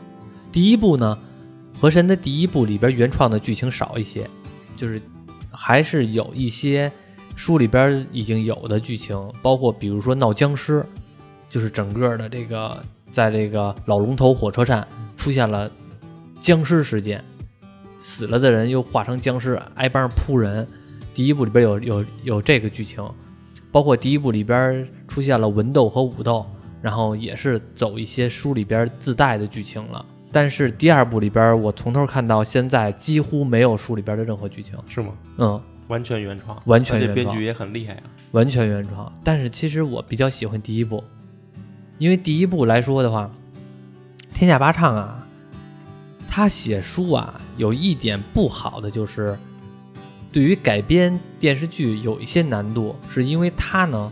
[0.51, 1.19] 第一部呢，
[1.81, 4.29] 和珅的第一部里边原创的剧情少一些，
[4.77, 5.01] 就是
[5.51, 6.93] 还是有一些
[7.35, 10.85] 书里边已经有的剧情，包括比如说闹僵尸，
[11.49, 15.71] 就是整个的这个在这个老龙头火车站出现了
[16.41, 17.23] 僵尸事件。
[18.01, 20.67] 死了的人又化成僵尸，挨帮扑人。
[21.15, 23.07] 第一部里边有有有这个剧情，
[23.71, 26.45] 包括第一部里边出现了文斗和武斗，
[26.81, 30.05] 然后也是走一些书里边自带的剧情了。
[30.33, 35.13] 但是第二部里边，我从头看到现在几乎没有书里边的任何剧情，是吗？
[35.37, 35.63] 嗯，
[35.93, 37.15] 完全原创，完全原创。
[37.15, 39.13] 编剧也很厉害啊，完全原创。
[39.23, 41.05] 但是其实我比较喜欢第一部，
[41.99, 43.31] 因为第一部来说的话，
[44.33, 45.19] 天下八唱啊。
[46.35, 49.37] 他写书啊，有一点不好的就是，
[50.33, 54.11] 对于改编电视剧有一些难度，是因为他呢，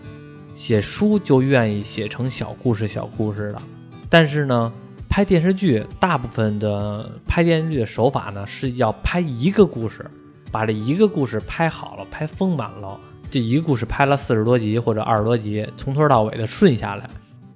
[0.53, 3.63] 写书就愿意写成小故事、小故事的，
[4.11, 4.71] 但是呢，
[5.09, 10.05] 拍电视剧大部分的拍电视剧的手法呢，是要拍一个故事，
[10.51, 12.99] 把这一个故事拍好了、拍丰满了，
[13.31, 17.09] 这一个故事拍了四十多集或者二十多集，从头到尾的顺下来。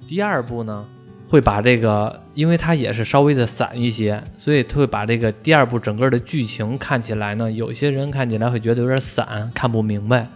[0.07, 0.85] 第二部呢？
[1.27, 10.29] 会把这个，因为它也是稍微的散一些，所以他会把这个第二部整个的剧情看起来呢，有些人看起来会觉得有点散，看不明白。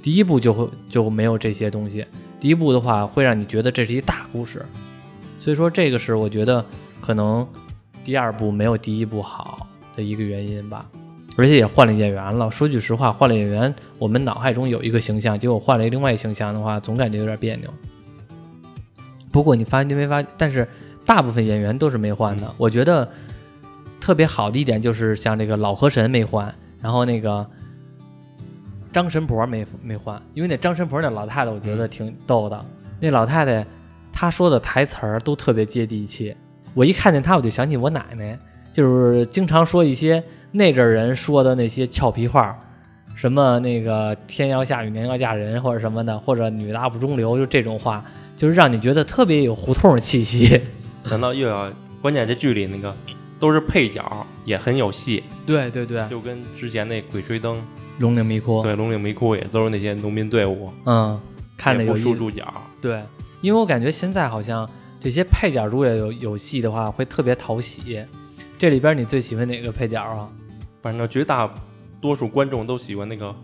[0.00, 2.06] 第一部就会就没有这些东西，
[2.38, 4.64] 第一部的话会让你觉得这是一大故事，
[5.40, 6.64] 所以说这个是我觉得
[7.00, 7.46] 可能
[8.04, 9.66] 第二部没有第一部好
[9.96, 10.86] 的一个原因吧。
[11.38, 17.72] 而且也换了演员了，说句实话，换了演员，我们脑海中有一个形象，结果换了另外一形象的话，总感觉有点别扭。
[19.30, 20.20] 不过你发现没发？
[20.36, 20.66] 但是
[21.06, 22.52] 大部分演员都是没换的。
[22.58, 23.08] 我觉得
[24.00, 27.46] 特别好的一点就是像这个老河神没换，然后那个
[28.92, 32.66] 张神婆没没换，因为那张神婆那老太太我觉得挺逗的。
[32.98, 33.64] 那老太太
[34.12, 36.34] 她说的台词儿都特别接地气。
[36.74, 38.36] 我一看见她，我就想起我奶奶，
[38.72, 42.58] 就是经常说一些那阵人说的那些俏皮话，
[43.14, 48.04] 什么那个天要下雨娘要嫁人或者什么的，或者女大不中留，就这种话。
[48.36, 50.60] 就是让你觉得特别有胡同气息，
[51.10, 51.72] 难道又要？
[52.00, 52.94] 关键这剧里那个
[53.40, 55.24] 都是配角，也很有戏。
[55.44, 57.56] 对对对，就跟之前那《鬼吹灯》
[57.98, 60.72] 《龙岭迷窟》对《龙岭迷窟》也都是那些农民队伍。
[60.86, 61.20] 嗯，
[61.56, 62.44] 看着有输主角。
[62.80, 63.02] 对，
[63.40, 68.00] 因为我感觉现在好像这些配角如果有有戏的话，会特别讨喜。
[68.58, 70.28] 这里边你最喜欢哪个配角啊？
[70.82, 71.48] 反正绝大
[72.00, 73.34] 多数观众都喜欢那个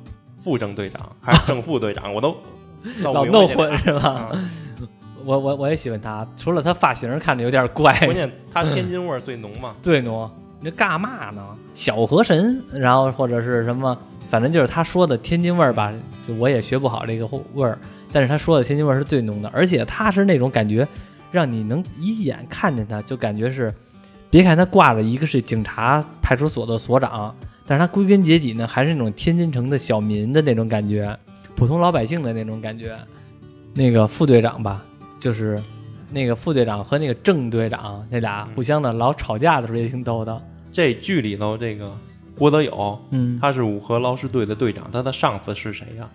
[0.40, 2.37] 副正队长还是正副队长， 我都
[3.03, 4.29] 老弄混是吧？
[5.24, 7.96] 我我我也喜欢他，除了他发型看着有点怪。
[8.00, 10.29] 关键他天津味儿最浓嘛， 最浓。
[10.61, 11.42] 你这干嘛呢？
[11.74, 13.96] 小河神，然后或者是什么，
[14.29, 15.92] 反正就是他说的天津味儿吧。
[16.27, 17.79] 就我也学不好这个味儿，
[18.12, 20.87] 但是他说的天津味儿是最浓的，而且他是那种感觉，
[21.31, 23.72] 让你能一眼看见他就感觉是，
[24.35, 27.33] 别看他挂了一个是警察派出所的所长，
[27.64, 31.16] 但是他归根结底呢还是那种天津城的小民的那种感觉，
[31.55, 32.99] 普通老百姓的那种感觉。
[33.75, 34.85] 那个副队长吧。
[35.20, 35.57] 就是
[36.11, 40.42] 那个副队长和那个正队长那俩互相的老吵架的时候也挺逗的。
[40.73, 41.97] 这剧里头这个
[42.37, 46.11] 郭德友，嗯，他是五河捞尸队的队长，他的上司是谁呀？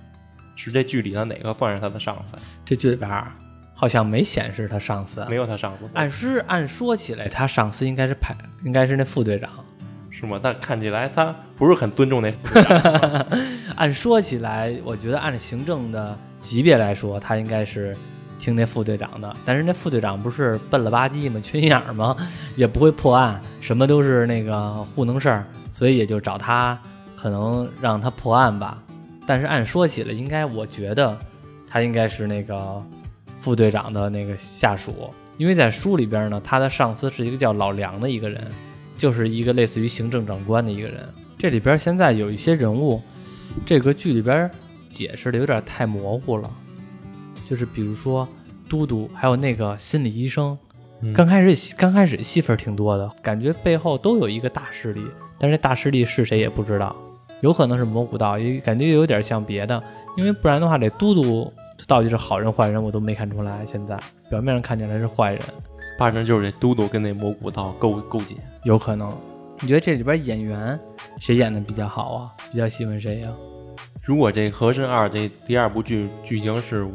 [0.57, 2.37] 是这剧里的哪个算是他的上司？
[2.65, 3.09] 这剧里边
[3.79, 5.89] 好像没显示他上司，没有他上司。
[5.93, 9.49] 按是按说起来，他上司应该是派，应该是那副队长，
[10.09, 10.37] 是吗？
[10.43, 13.25] 但看起来他不是很尊重那副队长。
[13.77, 17.95] 按说起来，我觉得按行政的级别来说，他应该是。
[18.41, 21.39] 听那副队长的，但是那副队长不是笨了吧唧吗？
[21.43, 22.15] 缺心眼吗？
[22.55, 26.79] 也不会破案，什么都是那个糊弄事儿，所以也就找他，
[27.17, 28.81] 可能让他破案吧。
[29.27, 31.19] 但是按说起来，应该我觉得
[31.67, 32.81] 他应该是那个
[33.39, 38.45] 副队长的那个下属，因为在书里边呢，他的上司是一个叫老梁的一个人，
[38.97, 41.07] 就是一个类似于行政长官的一个人。
[41.37, 43.01] 这里边现在有一些人物，
[43.65, 44.51] 这个剧里边
[44.89, 46.51] 解释的有点太模糊了。
[47.45, 48.27] 就是比如说，
[48.67, 50.57] 嘟嘟还有那个心理医生，
[51.15, 55.01] 刚开始刚开始戏份挺多的，感觉背后都有一个大势力，
[55.39, 56.95] 但是大势力是谁也不知道，
[57.41, 59.81] 有可能是蘑菇道，也感觉有点像别的，
[60.17, 61.51] 因为不然的话，这嘟嘟
[61.87, 63.65] 到底是好人坏人我都没看出来。
[63.65, 63.97] 现在
[64.29, 65.41] 表面上看起来是坏人，
[65.97, 69.13] 八成就是这嘟嘟跟那蘑菇道勾勾结，有可能。
[69.61, 70.79] 你觉得这里边演员
[71.19, 72.31] 谁演的比较好啊？
[72.51, 73.29] 比较喜欢谁呀？
[74.03, 76.87] 如果这《和珅二》这第二部剧剧情是。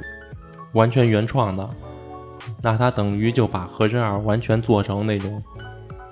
[0.72, 1.70] 完全原创的，
[2.60, 5.40] 那他等于就把《和珅二》完全做成那种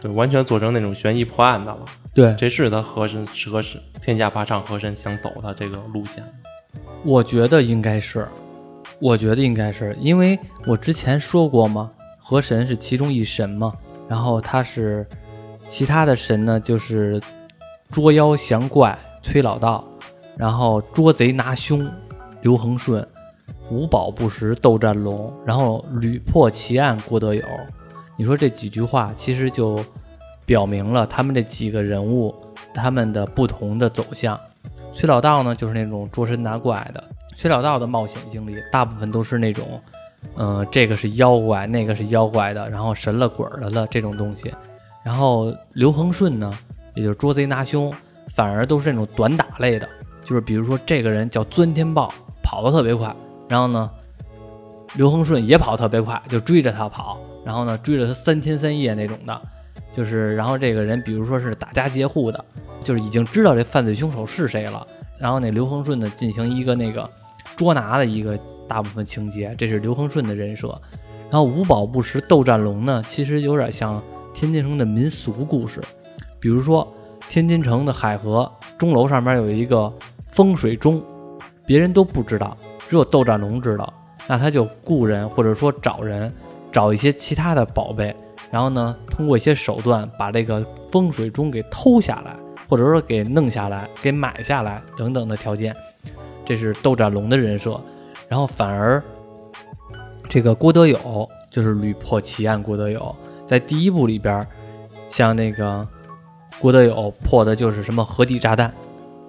[0.01, 1.81] 对，完全做成那种悬疑破案的了。
[2.15, 6.23] 对，这是他和珅适合是天下霸唱和珅想走的这个路线。
[7.03, 8.29] 我觉得应该是，
[9.03, 13.73] 我觉得应该是，因为我之前说过嘛，河神是其中一神嘛，
[14.09, 15.05] 然后他是
[15.67, 17.21] 其他的神呢，就是
[17.91, 19.85] 捉妖降怪崔老道，
[20.37, 21.85] 然后捉贼拿凶
[22.43, 23.05] 刘恒顺，
[23.73, 27.43] 五宝不食斗战龙，然后屡破奇案郭德友。
[28.17, 29.85] 你说这几句话，其实就
[30.47, 32.33] 表明了他们这几个人物
[32.73, 34.39] 他们的不同的走向。
[34.93, 37.03] 崔老道呢，就是那种捉神拿怪的。
[37.35, 39.81] 崔老道的冒险经历，大部分都是那种，
[40.37, 44.53] 嗯，这个是妖怪，那个是妖怪的，然后神了鬼了的这种东西。
[45.05, 46.53] 然后刘恒顺呢，
[46.95, 47.93] 也就是捉贼拿凶，
[48.35, 49.89] 反而都是那种短打类的，
[50.25, 53.15] 就是比如说这个人叫钻天豹，跑得特别快，
[53.49, 53.91] 然后呢，
[54.95, 59.43] 刘恒顺也跑得特别快，就追着他跑，然后呢，追着他三天三夜那种的，
[59.97, 62.45] 就是然后这个人，比如说是打家劫户的。
[62.85, 64.85] 就是已经知道这犯罪凶手是谁了，
[65.23, 67.09] 然后那刘恒顺呢进行一个那个
[67.55, 70.69] 捉拿的一个大部分情节，这是刘恒顺的人设。
[71.31, 74.03] 然后五宝不食斗战龙呢，其实有点像
[74.35, 75.81] 天津城的民俗故事，
[76.41, 76.93] 比如说
[77.29, 79.91] 天津城的海河钟楼上面有一个
[80.33, 81.01] 风水钟，
[81.65, 82.57] 别人都不知道，
[82.89, 83.95] 只有斗战龙知道，
[84.27, 86.33] 那他就雇人或者说找人
[86.73, 88.13] 找一些其他的宝贝，
[88.51, 92.35] 然后呢通过一些手段把这个风水钟给偷下来。
[92.73, 95.77] 或者说给弄下来、给买下来等等的条件，
[96.43, 97.79] 这是斗战龙的人设。
[98.31, 99.03] 然后反而
[100.27, 102.63] 这个郭德友就是屡破奇案。
[102.63, 103.15] 郭德友
[103.47, 104.47] 在第一部里边，
[105.07, 105.87] 像那个
[106.61, 108.73] 郭德友破的就是什么河底炸弹，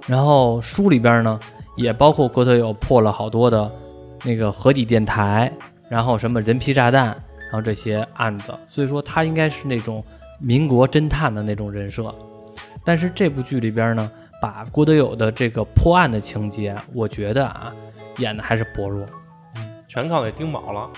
[0.07, 1.37] 然后书里边呢
[1.75, 3.69] 也包括郭德友破了好多的
[4.23, 5.51] 那个河底电台，
[5.89, 8.53] 然后什么人皮炸弹，然后这些案子。
[8.67, 10.01] 所以说他应该是那种
[10.39, 12.15] 民国侦探的那种人设。
[12.85, 17.73] 但是这部剧里边呢，把郭德友的这个破案的情节，我觉得啊，
[18.17, 19.05] 演的还是薄弱，
[19.87, 20.89] 全靠给丁宝了。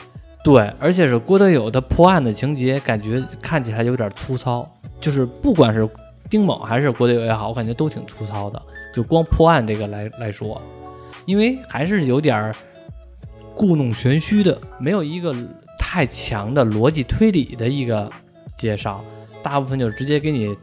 [0.44, 4.68] 对，而且是郭德友的破案的情节，感觉看起来有点粗糙。
[5.00, 5.88] 就是不管是
[6.30, 8.62] 丁某还是郭德友也好，我感觉都挺粗糙的。
[8.94, 10.60] 就光破案这个来来说，
[11.26, 12.52] 因为还是有点
[13.56, 15.36] 故弄玄虚的，没有一个
[15.78, 18.10] 太强的逻辑推理的一个
[18.58, 19.04] 介绍，
[19.44, 20.58] 大部分就直接给你。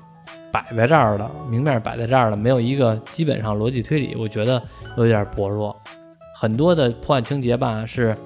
[0.52, 4.62] 摆在这儿了，明面摆在这儿了，没有一个基本上逻辑推理，我觉得
[4.96, 5.74] 有点薄弱。
[6.36, 8.16] 很多的破案情节吧，是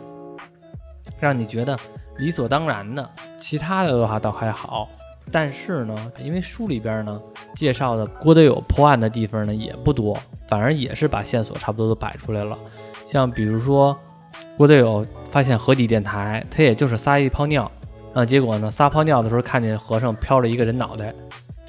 [1.21, 1.79] 让你觉得
[2.19, 3.09] 理所当然的，
[3.39, 4.89] 其他的的话倒还好。
[5.31, 7.21] 但是呢，因为书里边呢
[7.55, 10.17] 介绍的郭德友破案的地方呢也不多，
[10.49, 12.57] 反而也是把线索差不多都摆出来了。
[13.07, 13.97] 像比如说
[14.57, 17.71] 郭德友发现河底电台，他也就是撒一泡尿，
[18.15, 21.13] 啊，结果呢撒泡尿的时候看见河上飘了一个人脑袋。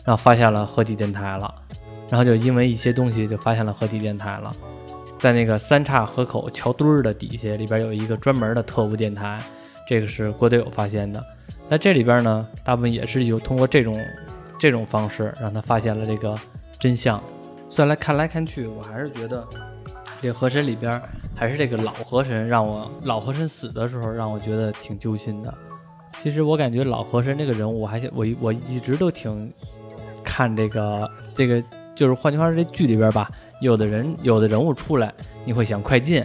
[0.07, 1.53] 然后发现了河底电台了，
[2.09, 4.55] 然后就因为一些东西就发现了河底电台了，
[5.19, 9.37] 在那个三岔河口桥墩儿的底下里边有一个专门的特务电台，
[9.85, 11.21] 这个是郭德友发现的。
[11.67, 14.01] 那这里边呢，大部分也是有通过这种
[14.57, 16.33] 这种方式让他发现了这个
[16.79, 17.21] 真相。
[17.67, 19.45] 算来看来看去，我还是觉得
[20.21, 21.01] 这河神里边
[21.35, 25.53] 还是这个老河神让我老河神死的时候让我觉得挺揪心的。
[26.23, 29.51] 其实我感觉老河神这个人物，我还我我一直都挺。
[30.27, 31.63] 看这个，这个
[31.95, 35.13] 就是换句话说，这剧里边吧，有的人有的人物出来，
[35.45, 36.21] 你会想快进；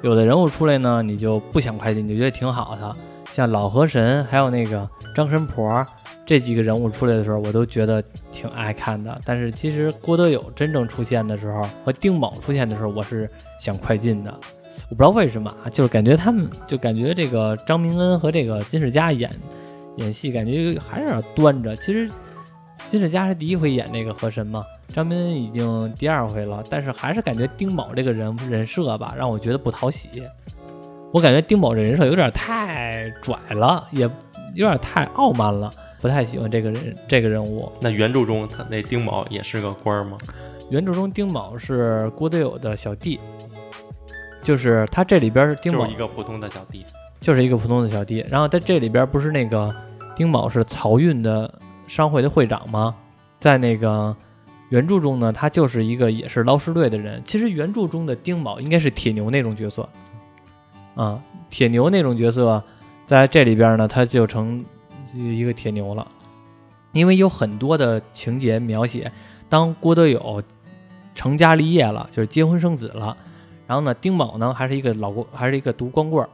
[0.00, 2.96] 有的人物出来呢，你就不想快进，你就觉得挺好的。
[3.30, 5.86] 像老河神，还有那个张神婆
[6.24, 8.02] 这几个人物出来的时候，我都觉得
[8.32, 9.20] 挺爱看的。
[9.24, 13.28] 但是其实郭德友真正出现的时候，和丁某出现的时候，我是
[13.60, 14.32] 想快进的。
[14.88, 19.30] 我不知道为什么啊，就是感觉他们就感觉这个张明恩和这个金世佳演
[19.96, 21.76] 演戏，感觉还是有点端着。
[21.76, 22.10] 其实。
[22.88, 30.22] 金世佳是第一回演那个河神嘛，张彬已经第二回了，但是还是感觉丁卯这个人人设吧，让我觉得不讨喜。
[31.10, 34.08] 我感觉丁某这人设有点太拽了，也
[34.54, 37.72] 有点太傲慢了，不太喜欢这个人这个人物。
[37.80, 40.16] 那原著中他那丁某也是个官吗？
[40.70, 43.18] 原著中丁某是郭德友的小弟，
[44.40, 46.84] 就是他这里边是丁某一个普通的小弟，
[47.20, 48.24] 就是一个普通的小弟。
[48.28, 49.74] 然后在这里边不是那个
[50.14, 51.52] 丁某是漕运的。
[51.86, 52.94] 商会的会长吗？
[53.40, 54.16] 在那个
[54.70, 57.22] 原著中呢，他就是一个也是捞尸队的人。
[57.26, 59.86] 其实原著中的丁某应该是铁牛那种角色，
[60.94, 62.62] 啊，铁牛那种角色，
[63.06, 64.64] 在这里边呢，他就成
[65.14, 66.06] 一个铁牛了。
[66.92, 69.12] 因为有很多的情节描写，
[69.48, 70.42] 当郭德友
[71.14, 73.16] 成家立业了，就是结婚生子了，
[73.66, 76.28] 然后呢，丁宝呢还是一个老还是一个独光棍儿，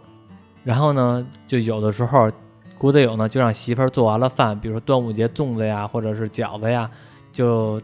[0.63, 2.31] 然后呢，就有的时候。
[2.81, 6.91] 郭德友呢就让媳妇儿做完了饭，比如说端午节粽子呀，或者是饺子呀，
[7.31, 7.79] 就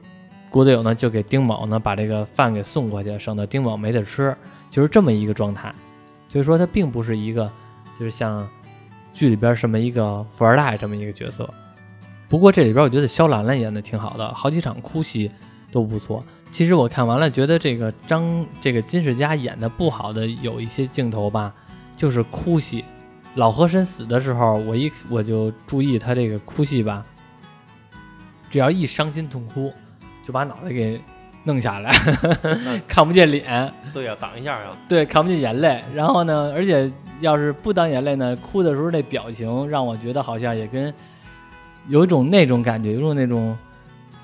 [0.49, 4.35] 郭德友呢就给丁某呢把这个饭给送过去，省得丁某没得吃，
[4.71, 5.71] 就是这么一个状态。
[6.31, 7.51] 所以说他并不是一个
[8.01, 8.49] 就是像
[9.13, 11.47] 剧里边什么一个富二代这么一个角色。
[12.27, 15.31] 不过这里边我觉得肖兰兰演的挺好的，好几场哭戏
[15.71, 16.25] 都不错。
[16.51, 21.53] 其实我看完了，觉得这个张这个金世佳演的不好的有一些镜头吧，
[21.99, 22.83] 就是哭戏。
[23.37, 27.05] 老和珅死的时候，我一我就注意他这个哭戏吧，
[28.51, 29.71] 只要一伤心痛哭，
[30.25, 30.99] 就把脑袋给
[31.45, 31.93] 弄下来，
[32.89, 33.71] 看不见脸。
[33.93, 34.71] 对呀，挡一下呀。
[34.89, 35.83] 对，看不见眼泪。
[35.95, 40.93] 然后呢，而且要是不挡眼泪呢，哭的时候那表情让我觉得好像也跟
[41.89, 43.57] 有一种那种感觉，有种那种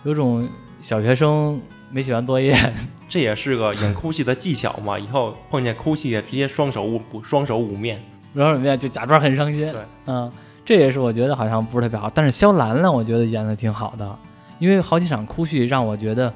[0.05, 0.49] 有种
[0.81, 1.61] 小学生
[1.91, 2.57] 没写完作业。
[3.11, 8.03] 这也是个演哭戏的技巧嘛，以后碰见哭戏直接双手捂双手捂面。
[8.35, 8.78] 然后怎么样？
[8.78, 9.61] 就假装很伤心。
[9.72, 10.30] 对，嗯，
[10.64, 12.11] 这也是我觉得好像不是特别好。
[12.14, 14.18] 但是肖兰兰，我觉得演的挺好的，
[14.59, 16.33] 因为好几场哭戏让我觉得，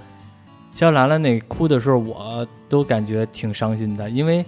[0.71, 4.11] 肖兰兰那哭的时候，我都感觉挺伤心的。
[4.11, 4.45] 因为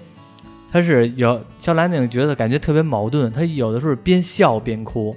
[0.71, 3.33] 他是有肖兰那个角色，感觉特别矛盾。
[3.33, 5.17] 他有的时候边笑边哭，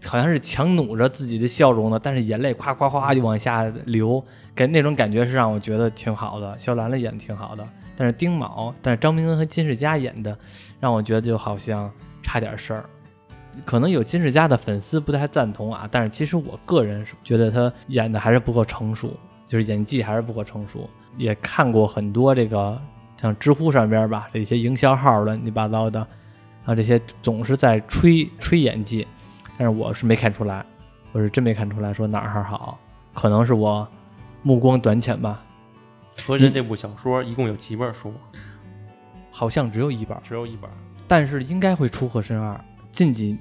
[0.00, 6.56] 他好像是强努着自己的笑容呢，但是眼泪夸夸夸就往下流，给那种感觉是让我觉得挺好的。
[6.56, 7.66] 肖兰兰演的挺好的。
[8.00, 10.38] 但是丁卯，但是张明恩和金世佳演的，
[10.78, 11.90] 让我觉得就好像
[12.22, 12.84] 差点事儿。
[13.64, 19.12] 可能有金世佳的粉丝不太赞同啊，但是其实我个人是觉得他演的还是不够成熟，
[19.48, 20.88] 就是演技还是不够成熟。
[21.16, 22.80] 也看过很多这个
[23.16, 26.06] 像知乎上边吧，这些营销号乱七八糟的
[26.64, 29.04] 啊，这些总是在吹吹演技，
[29.58, 30.64] 但是我是没看出来，
[31.10, 32.78] 我是真没看出来说哪儿好，
[33.12, 33.88] 可能是我
[34.44, 35.42] 目光短浅吧。
[36.26, 38.12] 和珅这部小说一共有几本书？
[39.30, 40.68] 好像只有一本，只有一本。
[41.06, 42.52] 但是应该会出《和珅二》，
[42.92, 43.36] 近几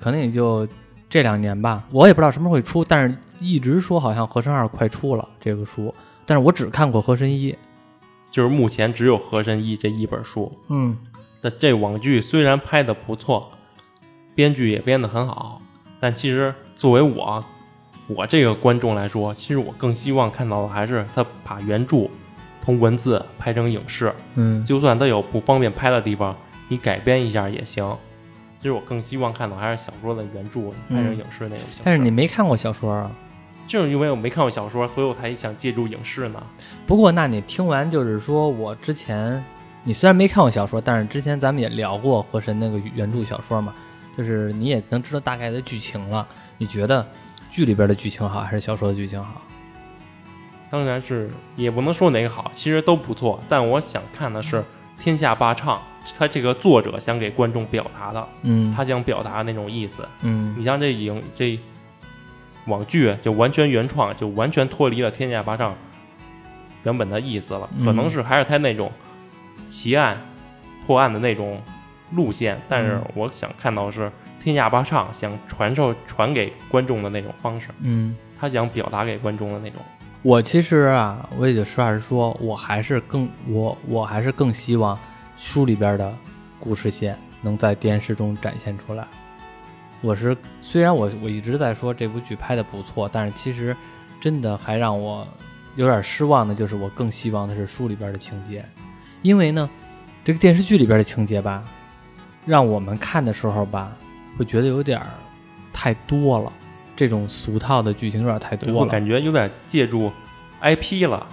[0.00, 0.68] 可能也就
[1.08, 1.82] 这两年吧。
[1.90, 5.92] 我也不知道什么时候会出，但是一直说好像《和珅二》快出了这个书。
[6.26, 7.52] 但是我只看过《和珅一》，
[8.30, 10.52] 就是目前只有《和珅一》这一本书。
[10.68, 10.96] 嗯，
[11.40, 13.50] 那这网剧虽然拍的不错，
[14.34, 15.62] 编剧也编得很好，
[15.98, 17.44] 但其实作为我。
[18.06, 22.08] 我这个观众来说，其实我更希望看到的还是他把原著
[22.68, 24.12] 从文字拍成影视。
[24.34, 26.36] 嗯，就算它有不方便拍的地方，
[26.68, 27.96] 你改编一下也行。
[28.60, 31.80] 其实我更希望看到还是小说的原著拍成影视那种形式。
[31.82, 33.10] 但是你没看过小说啊？
[33.66, 36.42] 正因为我没看过小说，所以我才想借助影视呢。
[36.86, 39.42] 不过，那你听完就是说我之前，
[39.82, 43.72] 你虽然没看过小说，但是之前咱们也聊过河神那个原著小说嘛，
[44.14, 46.28] 就是你也能知道大概的剧情了。
[46.58, 47.06] 你觉得？
[47.50, 49.40] 剧里边的剧情好还是小说的剧情好？
[50.70, 53.40] 当然是也不能说哪个好，其实都不错。
[53.48, 54.56] 但我想看的是
[54.98, 55.76] 《天下霸唱》，
[56.18, 60.54] 他这个作者想给观众表达的，嗯，他想表达那种意思，嗯。
[60.58, 61.58] 你像这影这
[62.66, 65.72] 网剧就完全原创，就完全脱离了《天下霸唱》
[66.84, 67.68] 原本的意思了。
[67.84, 68.92] 可能是还是他那种
[69.66, 70.20] 奇案
[70.86, 71.60] 破案的那种
[72.12, 74.10] 路线，但是我想看到是。
[74.40, 79.82] 天下霸唱想传授传给观众的那种方式，嗯，他想表达给观众的那种。
[80.22, 84.98] 我其实啊，我也就实话实说，我还是更我我还是更希望
[85.36, 86.14] 书里边的
[86.58, 89.06] 故事线能在电视中展现出来。
[90.00, 93.76] 我是虽然我我一直在说这部剧拍的不错，但是其实
[94.20, 95.26] 真的还让我
[95.76, 98.64] 有点失望的，就是我更希望的是书里边的情节，
[99.22, 99.68] 因为呢，
[100.24, 101.62] 这个电视剧里边的情节吧，
[102.44, 103.96] 让我们看的时候吧。
[104.36, 105.02] 会觉得有点
[105.72, 106.52] 太多了，
[106.98, 110.10] 这种俗套的剧情有点太多了，感觉有点借助
[110.60, 111.24] IP 了，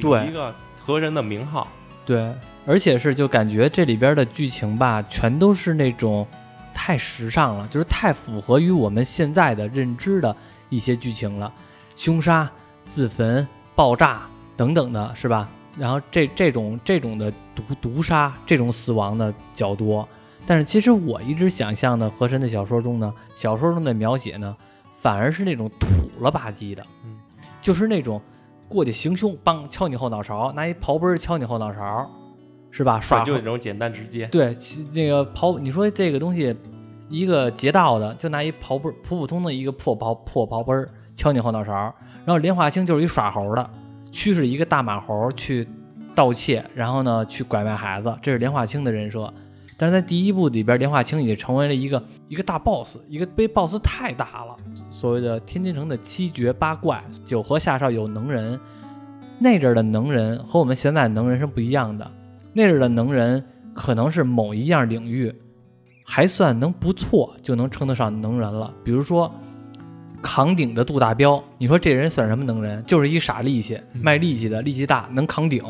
[0.00, 1.68] 对一个和人的名号，
[2.04, 2.34] 对，
[2.66, 6.26] 而且是就感觉这里边的剧情吧，全都是那种
[6.74, 10.34] 太时尚了，就是太符合于我们现在的认知的
[10.70, 11.52] 一些剧情了，
[11.94, 12.50] 凶杀、
[12.84, 13.46] 自焚、
[13.76, 14.22] 爆炸
[14.56, 15.48] 等等的，是吧？
[15.78, 20.08] 然后这这种这种的毒毒杀，这种死亡的较多。
[20.44, 24.56] 但是其实我一直想象的和珅的小说中呢，小说中的描写呢，
[25.02, 25.88] 反而是那种土
[26.20, 27.18] 了吧唧的，嗯，
[27.60, 28.22] 就是那种
[28.68, 32.08] 过去行凶，梆敲你后脑勺，拿一刨奔敲你后脑勺，
[32.70, 33.00] 是吧？
[33.00, 34.26] 耍就那种简单直接。
[34.26, 34.56] 对，
[34.94, 36.56] 那个刨，你说这个东西，
[37.08, 41.72] 一个劫道的就拿一刨奔，普普通的一个破刨破刨奔敲你后脑勺，
[42.24, 43.70] 然后莲花清就是一耍猴的，
[44.12, 45.66] 驱使一个大马猴去
[46.14, 49.34] 盗窃，然后呢去拐卖孩子，这是莲花清的人设。
[49.82, 54.56] 但是在第一部里边，莲花清已经成为了一个一个大 boss，一个被 boss 太大了。
[54.92, 58.56] 所谓的天津城的七绝八怪，九河下哨有能人，
[59.40, 62.08] 那阵的能人和我们现在的能人是不一样的。
[62.52, 65.34] 那阵的能人可能是某一样领域
[66.04, 68.72] 还算能不错，就能称得上能人了。
[68.84, 69.28] 比如说
[70.22, 72.84] 扛鼎的杜大彪，你说这人算什么能人？
[72.84, 75.60] 就是一傻力气，卖力气的，力气大，能扛鼎。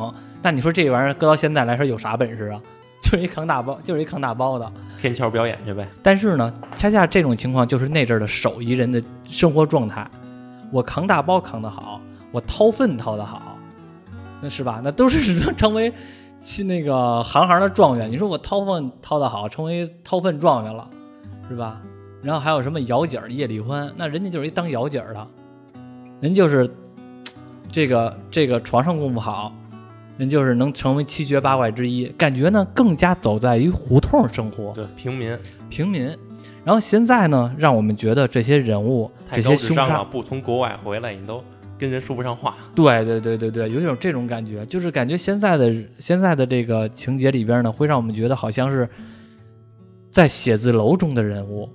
[0.42, 2.60] 那你说这玩意儿搁到现在来说有啥本事啊？
[3.12, 5.86] 就是一扛大包，就是一扛大包的，天桥表演去呗。
[6.02, 10.08] 但是呢，恰恰这种情况就是那阵儿的手艺人的生活状态。
[10.70, 12.00] 我扛大包扛得好，
[12.30, 13.58] 我掏粪掏得好，
[14.40, 14.80] 那是吧？
[14.82, 15.92] 那都是能 成为
[16.64, 18.10] 那个行行的状元。
[18.10, 20.88] 你说我掏粪掏得好，成为掏粪状元了，
[21.48, 21.82] 是吧？
[22.22, 25.26] 然后还有什么姚姐儿、叶丽欢，那人家就是一当姚姐儿的，
[26.20, 26.70] 人就是
[27.70, 29.52] 这个这个床上功夫好。
[30.18, 35.36] 人就是能成为七绝八怪之一，感觉呢更加走在于胡同生活，对平民
[35.70, 36.06] 平民。
[36.64, 41.42] 然后现在呢，让我们觉得这些人物这些凶杀不从国外回来，你都
[41.76, 42.54] 跟人说不上话。
[42.74, 48.88] 对对对对对，有种这种感觉，就是感觉现在的现在的这个情节里边呢，会让我们觉得好像是
[50.10, 51.68] 在写字楼中的人物，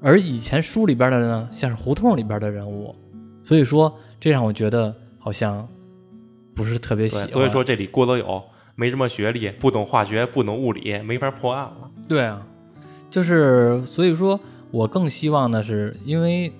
[0.00, 2.94] 而以前书里边的呢，像是胡同里边的人物。
[3.42, 5.66] 所以说，这让我觉得好像。
[6.54, 8.42] 不是特别喜欢，所以说这里郭德友
[8.74, 11.90] 没什么学历，不懂化学，不懂物理，没法破案了。
[12.08, 12.42] 对啊，
[13.08, 14.38] 就是所以说
[14.70, 16.52] 我更希望的是，因为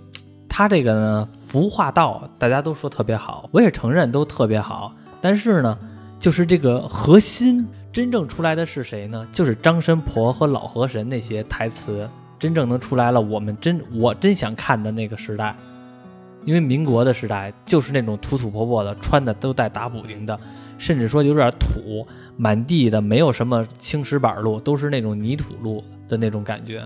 [0.48, 4.94] 他这个呢，服化道大家都说特别好，我也承认都特别好。
[5.20, 5.78] 但是呢，
[6.18, 9.26] 就是这个核心真正出来的是谁呢？
[9.32, 13.20] 就是张神婆和老河神那些台词，真正能出来了。
[13.20, 15.54] 我们真我真想看的那个时代。
[16.44, 20.38] 因为民国的时代就是那种土土破破的，穿的都带打补丁的，
[20.78, 26.82] 甚至说有点土，满地的没有什么青石板路，都是那种泥土路的那种感觉。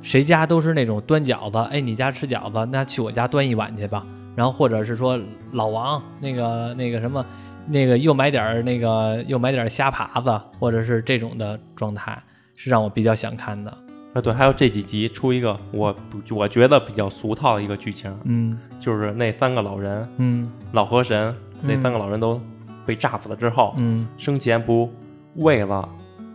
[0.00, 4.06] 谁家都是那种端饺子，哎，你家吃饺子，那去我家端一碗去吧。
[4.36, 5.18] 然后或者是说
[5.52, 7.26] 老王那个那个什么，
[7.66, 12.16] 那个又买点那个又买点虾爬子，或者是这种的状态，
[12.54, 13.76] 是让我比较想看的。
[14.18, 15.94] 啊，对，还有这几集出一个我
[16.30, 22.40] 我觉得比较俗套的一个剧情，嗯，就是那三个老人，嗯，老河神那三个老人都
[22.84, 24.92] 被炸死了之后，嗯，生前不
[25.36, 25.88] 为了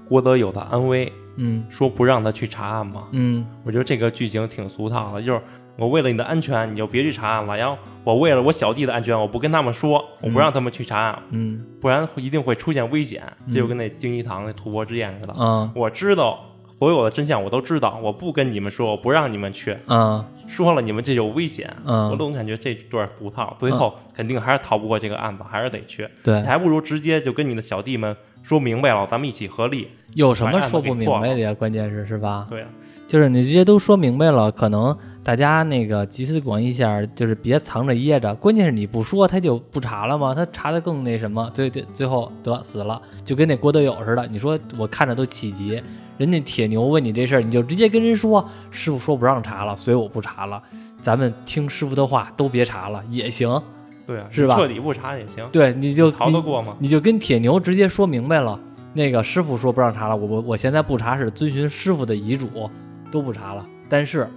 [0.07, 3.03] 郭德友的安危，嗯，说不让他去查案嘛？
[3.11, 5.41] 嗯，我觉得这个剧情挺俗套的，就是
[5.77, 16.45] 我为了你的安全，你就别去查案了，然后我为了我小弟的安全，我不跟他们说，我不让他们去查案，嗯，不然一定会出现危险，这就跟那金一堂那吐蕃之宴似的，嗯，我知道。
[16.77, 19.77] 所有的真相我都知道，我不跟你们说，我不让你们去。
[19.87, 21.73] 嗯，说了你们这有危险。
[21.85, 26.07] 嗯，我总感觉这段俗套，最后肯定还是逃不过这个案子，还是得去。
[26.21, 29.87] 对，你还不如直接就跟你的小弟们说明白了，咱们一起合力。
[30.15, 31.53] 有什么说不明白的呀？
[31.53, 32.47] 关键是是吧？
[32.49, 32.65] 对，
[33.07, 38.35] 就是你这些都说明白了，可能大家那个集思广益一下，就是别藏着掖着。
[38.35, 40.35] 关键是你不说，他就不查了吗？
[40.35, 44.27] 他查的更那什么，最最最后得死了，就跟那郭德友似的。
[44.27, 45.81] 你说我看着都起急。
[46.17, 50.61] 人家铁牛问你这事儿，你就直接跟人说，师傅说不让查了，所以我不查了。
[51.01, 53.61] 咱们听师傅的话，都别查了也行，
[54.05, 54.55] 对啊，是吧？
[54.55, 55.45] 彻底不查也行。
[55.51, 56.75] 对，你就逃得过吗？
[56.79, 58.57] 你就跟铁牛直接说明白了，
[58.93, 62.69] 那个师傅说不让查了，我我我现在不查是遵循师傅的遗嘱，
[63.11, 63.65] 都不查了。
[63.89, 64.29] 但是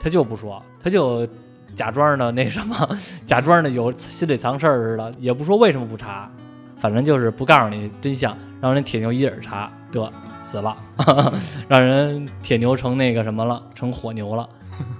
[0.00, 1.26] 他就不说，他就
[1.76, 2.76] 假装的那什么，
[3.24, 6.28] 假装的有心里藏事儿似的，也不说为什么不查，
[6.76, 10.12] 反正就是不告诉你真相，让人铁牛一人查得。
[10.44, 10.76] 死了，
[11.66, 14.48] 让人铁牛成那个什么了，成火牛了，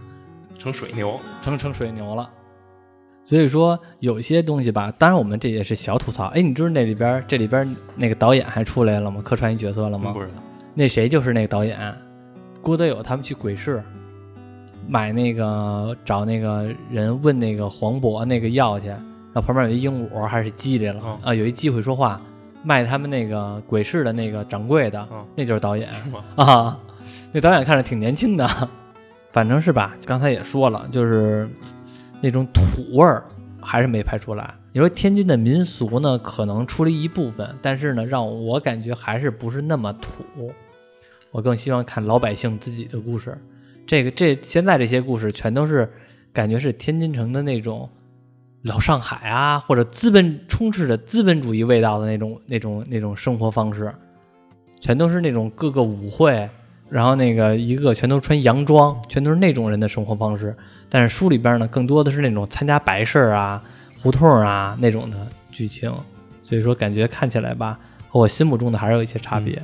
[0.59, 2.29] 成水牛，成成水牛了。
[3.23, 6.27] 所以说有些东西吧，当然我们这也是小吐槽。
[6.29, 9.21] 哎，你知道那里边这里边那个导演还出来了吗？
[9.23, 10.13] 客串一角色了吗？
[10.13, 10.35] 不知道。
[10.75, 11.79] 那谁就是那个导演，
[12.61, 13.83] 郭德友他们去鬼市
[14.89, 19.01] 买那个找那个人问那个黄渤那个药去，然
[19.37, 22.21] 后旁边有一鹦鹉还是鸡来了啊，有一鸡会说话。
[22.65, 25.07] 卖他们那个鬼市的那个掌柜的，
[25.37, 25.89] 那就是导演
[26.35, 26.79] 啊。
[27.33, 28.49] 那导演看着挺年轻的，
[29.31, 29.95] 反正是吧？
[30.07, 31.49] 刚才也说了，就是
[32.21, 33.23] 那种土味儿
[33.61, 34.55] 还是没拍出来。
[34.73, 40.51] 你说天津的民俗呢，可能出了一部分，但是呢，让我感觉还是不是那么土。
[41.31, 43.37] 我更希望看老百姓自己的故事。
[43.87, 45.93] 这个这现在这些故事全都是
[46.33, 47.89] 感觉是天津城的那种。
[48.65, 53.95] 老上海啊，或者资本充斥着资本主义味道的那种、那种、那种生活方式，
[54.81, 56.49] 全都是那种各个舞会，
[56.89, 60.57] 然后那个一个全都穿洋装，全都是那种人的生活方式。
[60.89, 63.63] 但是书里边呢，更多的是那种参加白事啊、
[64.01, 65.17] 胡同啊那种的
[65.51, 65.93] 剧情，
[66.43, 69.63] 所以说感觉看起来吧，和我心目中的还是有一些差别。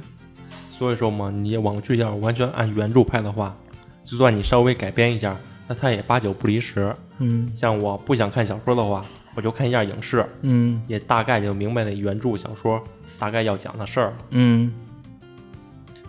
[0.69, 3.57] 所以说嘛，你网剧要完全按原著拍的话，
[4.05, 5.35] 就算你稍微改编一下。
[5.71, 9.07] 那他也八九不离十，嗯，像我不想看小说的话，
[9.37, 12.83] 我就看一下影视，嗯，也大概就明白那原著小说
[13.21, 14.73] 大概要讲的事儿，嗯。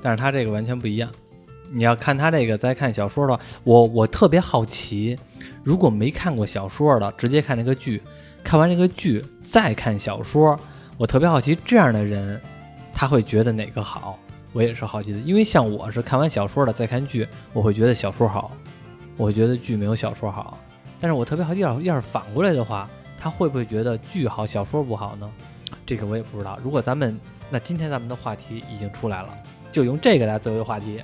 [0.02, 1.08] 但是他这个完全不一样，
[1.72, 5.16] 你要看他这个再看小说的话，我我特别好奇，
[5.64, 8.02] 如果没看过小说的，直接看这个剧，
[8.44, 10.60] 看完这个剧再看小说，
[10.98, 12.42] 我特别好奇这样的人
[12.96, 14.18] 他会觉得哪个好？
[14.54, 18.50] 我也是好奇的，因为像我是看完小说的再看剧，我会觉得小说好，
[19.22, 20.58] 我觉得剧没有小说好。
[21.00, 25.30] 但是我特别好奇，要要是反过来的话，他会不会觉得剧好小说不好呢？
[25.86, 26.58] 这个我也不知道。
[26.64, 29.30] 如果咱们那今天咱们的话题已经出来了，
[29.72, 31.04] 就用这个来作为话题。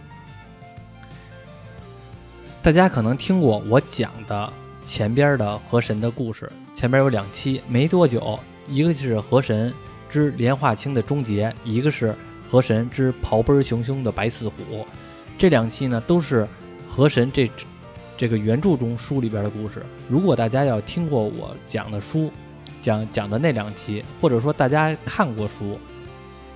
[2.64, 4.52] 大家可能听过我讲的
[4.84, 9.72] 前边的河神的故事，前边有两期，没多久，一个是河神
[10.10, 12.16] 之莲化清的终结，一个是
[12.50, 14.88] 河神之刨奔熊熊的白四虎。
[15.38, 16.48] 这两期呢，都是
[16.88, 17.48] 河神这
[18.18, 19.82] 这个原著中书里边的故事。
[20.10, 22.32] 如果大家要听过我讲的书，
[22.82, 25.78] 讲讲的那两期，或者说大家看过书，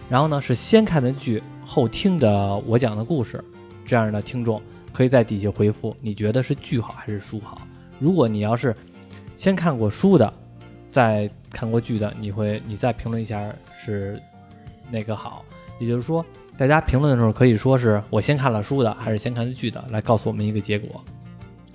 [0.10, 3.42] 然后呢是先看的剧后听的我讲的故事，
[3.86, 4.62] 这样的听众。
[4.94, 7.62] 可以在底下回复，你觉得是剧好还是书好？
[7.98, 8.76] 如果你要是
[9.38, 10.34] 先看过书的，
[10.92, 14.22] 再看过剧的，你会你再评论一下是
[14.90, 15.46] 哪个好？
[15.80, 16.26] 也就是说，
[16.58, 21.02] 大家评论的时候可以说是我先看了书的，还是先看的剧的，来告诉我们一个结果。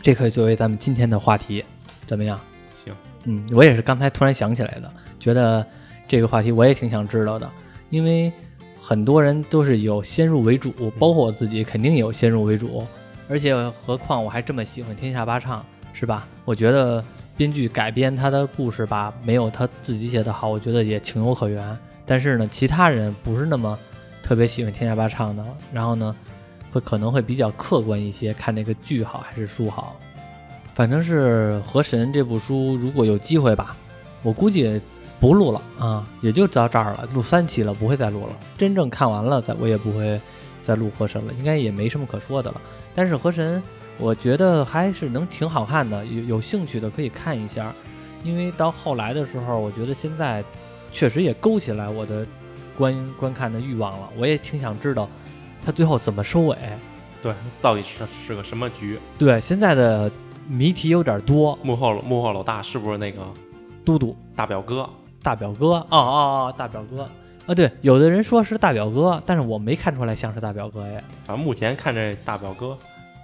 [0.06, 1.64] 这可以作为咱们今天的话题，
[2.06, 2.38] 怎么样？
[2.72, 2.94] 行，
[3.24, 4.88] 嗯，我也是刚才突然想起来的，
[5.18, 5.66] 觉得
[6.06, 7.50] 这个话题我也挺想知道的，
[7.90, 8.32] 因为
[8.80, 12.86] 很多人都是有先入为主，包括我自己肯定有先入为主。
[13.28, 16.28] 而且何况我还这么喜欢天下八唱，是吧？
[16.44, 17.04] 我觉得
[17.36, 21.76] 编剧改编他的故事吧，没有他自己写的好，我觉得也情有可原。
[22.06, 23.76] 但是呢，其他人不是那么
[24.22, 26.14] 特别喜欢天下八唱的，然后呢，
[26.72, 29.96] 会可能会比较客观一些，看那个剧好还是书好。
[30.74, 33.76] 反正是《河神》这部书，如果有机会吧，
[34.22, 34.80] 我估计
[35.18, 38.36] 不录了啊，也就到这儿了，录三期了，不会再录了。
[38.58, 40.20] 真正看完了，再我也不会
[40.62, 42.60] 再录《河神》了，应该也没什么可说的了。
[42.94, 43.62] 但是河神，
[43.96, 47.72] 我觉得还是能挺好看的，有有兴趣的可以看一下，
[48.22, 50.44] 因为到后来的时候，我觉得现在
[50.92, 52.26] 确实也勾起来我的
[52.76, 54.10] 观观看的欲望了。
[54.18, 55.08] 我也挺想知道
[55.64, 56.56] 他最后怎么收尾，
[57.22, 58.98] 对，到底是是个什么局？
[59.18, 60.10] 对，现在的
[60.48, 61.58] 谜题有点多。
[61.62, 63.22] 幕后幕后老大是不是那个
[63.84, 64.88] 嘟嘟大表哥？
[65.22, 65.66] 大表哥？
[65.66, 67.08] 哦哦哦，大表哥。
[67.46, 71.02] 啊，对，有的人说是大表哥，但是我没看出来像是大表哥耶。
[71.24, 72.76] 反正目前看这大表哥，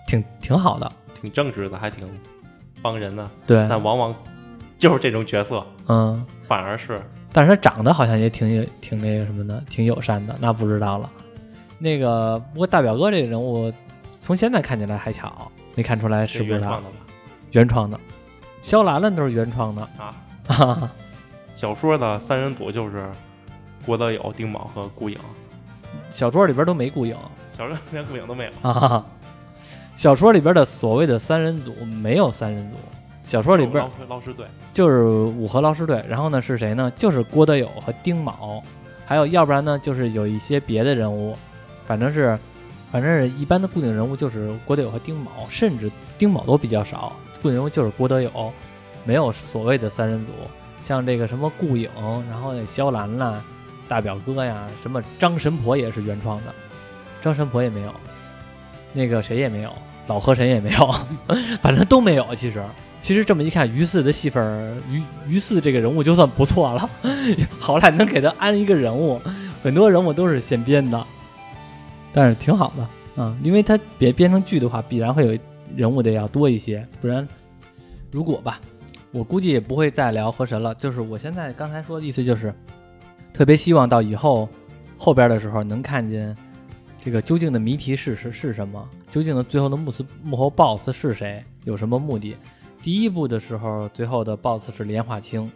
[0.06, 2.08] 挺挺好的，挺正直的，还挺
[2.80, 3.28] 帮人的。
[3.46, 4.14] 对，但往往
[4.78, 7.00] 就是这种角色，嗯，反而是，
[7.32, 11.10] 但是他长得好像也挺挺那个什么的，挺友善的，那不知道了。
[11.82, 13.72] 那个不过大表哥这个人物，
[14.20, 16.96] 从现在看起来还巧，没看出来是原创的吧？
[17.50, 17.98] 原创的，
[18.62, 19.88] 肖兰兰都是原创的
[20.46, 20.90] 啊。
[21.54, 23.10] 小说的三人组就是。
[23.84, 25.18] 郭德友、丁卯和顾影，
[26.08, 27.16] 小说里边都没顾影，
[27.50, 29.04] 小说连顾影都没有啊。
[29.96, 32.76] 小说里边的所谓的三人组没有三人组，
[33.24, 36.92] 小说里边捞尸队就是五河捞尸队，然后呢是谁呢？
[36.94, 38.62] 就是郭德友和丁卯，
[39.04, 41.36] 还有要不然呢就是有一些别的人物，
[41.92, 42.38] 反正是
[42.90, 47.12] 反正是一般的固定人物就是郭德友和丁卯，甚至丁卯都比较少，
[47.42, 48.50] 固定人物就是郭德友，
[49.04, 50.32] 没有所谓的三人组，
[50.82, 51.90] 像这个什么顾影，
[52.30, 53.38] 然后那肖兰兰。
[53.88, 56.54] 大表哥呀，什么张神婆也是原创的，
[57.20, 57.92] 张神婆也没有，
[58.94, 59.70] 那个谁也没有，
[60.06, 60.94] 老河神也没有，
[61.60, 62.24] 反正都没有。
[62.34, 62.62] 其实，
[63.02, 66.88] 其实这么一看，于四的戏份，于于四这个人物就算不错了，
[67.60, 69.20] 好赖能给他安一个人物，
[69.62, 71.06] 很多人物都是现编的，
[72.12, 75.38] 但是挺好的啊，因为他别编成剧的话，必然会有
[75.74, 77.26] 人物得要多一些，不然，
[78.10, 78.60] 如果吧，
[79.10, 80.74] 我估计也不会再聊河神了。
[80.74, 82.54] 就是我现在刚才说的意思就是。
[83.34, 84.46] 特别希望到以后
[84.98, 86.36] 后边的时候能看见
[87.02, 88.86] 这个究竟的谜题是是是什么？
[89.10, 91.42] 究竟的最后的幕斯幕后 BOSS 是谁？
[91.64, 92.36] 有什么目的？
[92.82, 95.50] 第一部的时候，最后的 BOSS 是莲花清，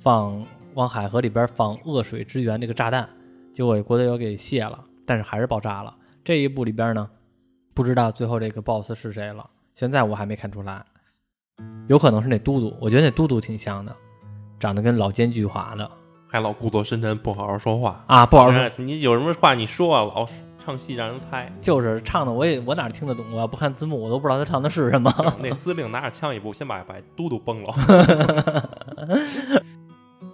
[0.00, 0.42] 放
[0.72, 3.06] 往海河里边放恶水之源这个炸弹，
[3.52, 5.94] 结果郭德友给卸了，但是还是爆炸了。
[6.22, 7.08] 这一部里边呢，
[7.72, 9.48] 不知道最后这个 BOSS 是谁了。
[9.72, 10.84] 现在我还没看出来，
[11.86, 13.96] 有可能是那嘟嘟，我觉得那嘟嘟挺像的，
[14.60, 15.90] 长得跟老奸巨猾的。
[16.30, 18.26] 还老故作深沉，不好好说话啊！
[18.26, 20.02] 不好说，你有什么话你说啊！
[20.02, 20.28] 老
[20.62, 23.46] 唱戏让人猜，就是唱的，我也我哪听得懂我要？
[23.46, 25.10] 不看字幕，我都不知道他唱的是什么。
[25.42, 28.68] 那司令拿着枪一步，先把把嘟嘟崩了。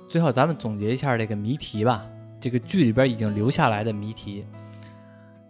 [0.08, 2.04] 最后，咱们总结一下这个谜题吧。
[2.40, 4.44] 这个剧里边已经留下来的谜题：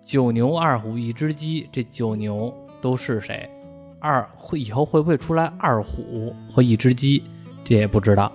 [0.04, 3.48] 九牛二虎一只鸡，这九牛都是谁？
[3.98, 7.24] 二会以后会不会出来二虎和一只鸡？
[7.64, 8.30] 这也不知道。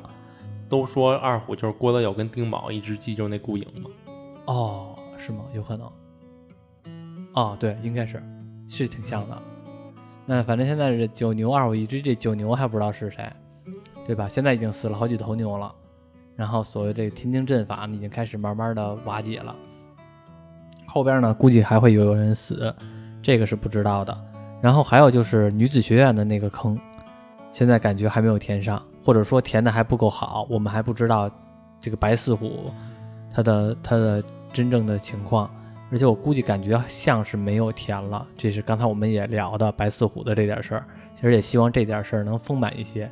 [0.68, 3.90] 都说二虎就是郭德友跟丁卯，一只鸡就是那顾影嘛。
[4.46, 5.46] 哦，是吗？
[5.54, 5.92] 有可能。
[7.34, 8.22] 哦，对，应该是。
[8.68, 9.42] 是挺像的。
[10.26, 13.32] 那反正现在是九牛二虎一只，这九牛还不知道是谁，
[14.06, 14.28] 对吧？
[14.28, 15.74] 现在已经死了好几头牛了。
[16.36, 19.56] 然后所谓这个天津阵法已经开始慢慢的瓦解了。
[20.90, 22.74] 后边呢，估计还会有人死，
[23.22, 24.18] 这个是不知道的。
[24.62, 26.78] 然后还有就是女子学院的那个坑，
[27.52, 31.30] 现在感觉还没有填上，或者说填的还不够好，我们还不知道
[31.80, 32.74] 这个白四虎
[33.34, 35.50] 他的他的真正的情况。
[35.92, 40.86] 而且我估计感觉像是没有填了，这是刚才我们也聊的白四虎的这点事儿。
[41.16, 43.12] 其实也希望这点事儿能丰满一些。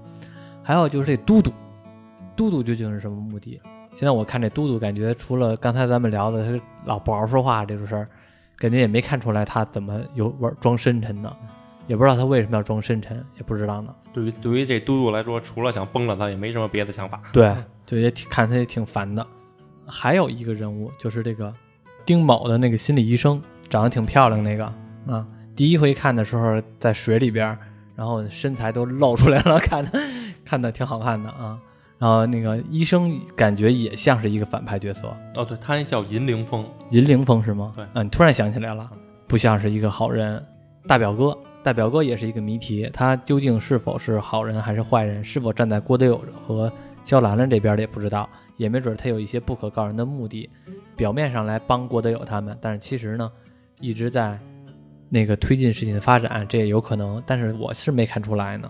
[0.62, 1.52] 还有就是这都督，
[2.36, 3.60] 都督究竟是什么目的？
[3.98, 8.08] 现在我看这嘟嘟，感觉除了刚才咱们聊的他老不好好说话这种事儿，
[8.56, 11.36] 感觉也没看出来他怎么有玩装深沉呢，
[11.88, 13.92] 也不知道他为什么要装深沉，也不知道呢。
[14.14, 17.20] 对于对于这嘟嘟来说，除了想崩了他，也没什么别的想法。
[17.34, 17.52] 对，
[17.88, 19.26] 就也挺看他也挺烦的。
[19.88, 21.52] 还有一个人物就是这个
[22.06, 24.64] 丁某的那个心理医生，长得挺漂亮那个
[25.08, 25.26] 啊。
[25.56, 27.58] 第一回看的时候在水里边，
[27.96, 29.92] 然后身材都露出来了， 看的
[30.46, 31.58] 看的挺好看的啊。
[32.00, 37.74] 然后那个医生感觉也像是一个反派角色哦，对他那叫银铃风，银铃风是吗？
[37.76, 38.90] 对，嗯，突然想起来了，
[39.28, 40.44] 不像是一个好人。
[40.88, 45.24] 大表哥，大表哥也是一个谜题，他究竟是否是好人还是坏人？
[45.24, 46.72] 是否站在郭德友和
[47.04, 50.50] 肖兰兰这边的也不知道，也没准他有一些不可告人的目的，
[50.96, 53.30] 表面上来帮郭德友他们，但是其实呢，
[53.82, 54.40] 一直在
[55.10, 58.70] 那个推进事情的发展，这也有可能，但是我是没看出来呢。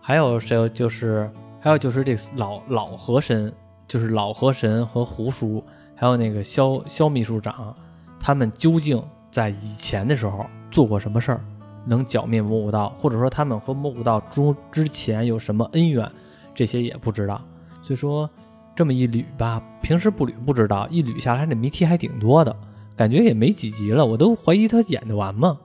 [0.00, 1.30] 还有谁就是？
[1.64, 3.50] 还有就是这老老河神，
[3.88, 5.64] 就是老河神和胡叔，
[5.96, 7.74] 还有那个肖肖秘书长，
[8.20, 11.40] 他们究竟在以前的时候做过什么事儿，
[11.86, 16.06] 能剿灭魔古道，或者说他们和魔古道之之前有什么恩怨，
[16.54, 17.40] 这些也不知道。
[17.80, 18.28] 所以说
[18.76, 22.54] 这么一捋吧，平时不捋不知道，一捋下来这谜题还挺多的，
[22.94, 25.56] 感觉也没几集了，我都怀疑他演得完吗？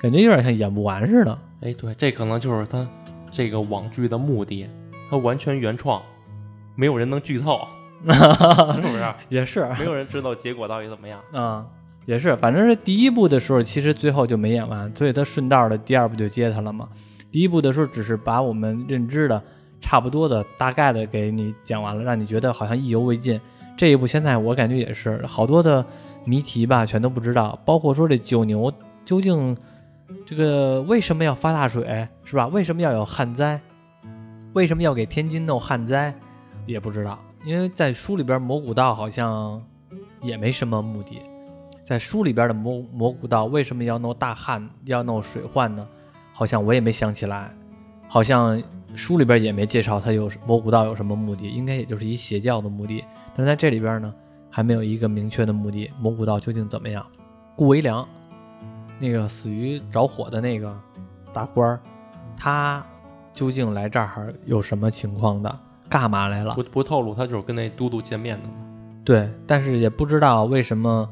[0.00, 1.36] 感觉有点像演不完似的。
[1.62, 2.88] 哎，对，这可能就是他
[3.32, 4.68] 这个网剧的目的。
[5.10, 6.00] 它完全原创，
[6.74, 7.60] 没有人能剧透，
[8.06, 9.04] 是不是？
[9.28, 11.66] 也是，没有人知道结果到底怎么样啊。
[12.04, 16.88] 也是，反正是第一部的时候，其实最后就没演完，所以他顺道的第二部就接他了嘛。
[17.32, 19.42] 第一部的时候只是把我们认知的
[19.80, 23.40] 差不多的大概的给你讲完了，让你觉得好像意犹未尽。
[23.76, 25.84] 这一部现在我感觉也是好多的
[26.24, 28.72] 谜题吧，全都不知道，包括说这九牛
[29.04, 29.56] 究竟
[30.24, 32.46] 这个为什么要发大水，是吧？
[32.46, 33.60] 为什么要有旱灾？
[34.56, 36.14] 为什么要给天津弄旱灾，
[36.64, 37.18] 也不知道。
[37.44, 39.62] 因为在书里边，魔古道好像
[40.22, 41.20] 也没什么目的。
[41.84, 45.86] 在书里边的魔魔古道为什么要弄大旱，要弄水患呢？
[46.32, 47.50] 好像我也没想起来。
[48.08, 48.60] 好像
[48.94, 53.04] 书里边也没介绍他有魔古道有什么目的，应该也就是一邪教的目的。
[53.34, 54.14] 但在这里边呢，
[54.50, 55.92] 还没有一个明确的目的。
[56.00, 57.06] 魔古道究竟怎么样？
[57.54, 58.08] 顾维良，
[58.98, 60.74] 那个死于着火的那个
[61.30, 61.78] 大官儿，
[62.38, 62.82] 他。
[63.36, 65.60] 究竟来这儿有什么情况的？
[65.88, 66.54] 干嘛来了？
[66.54, 68.48] 不不透露，他就是跟那都督见面的。
[69.04, 71.08] 对，但是也不知道为什么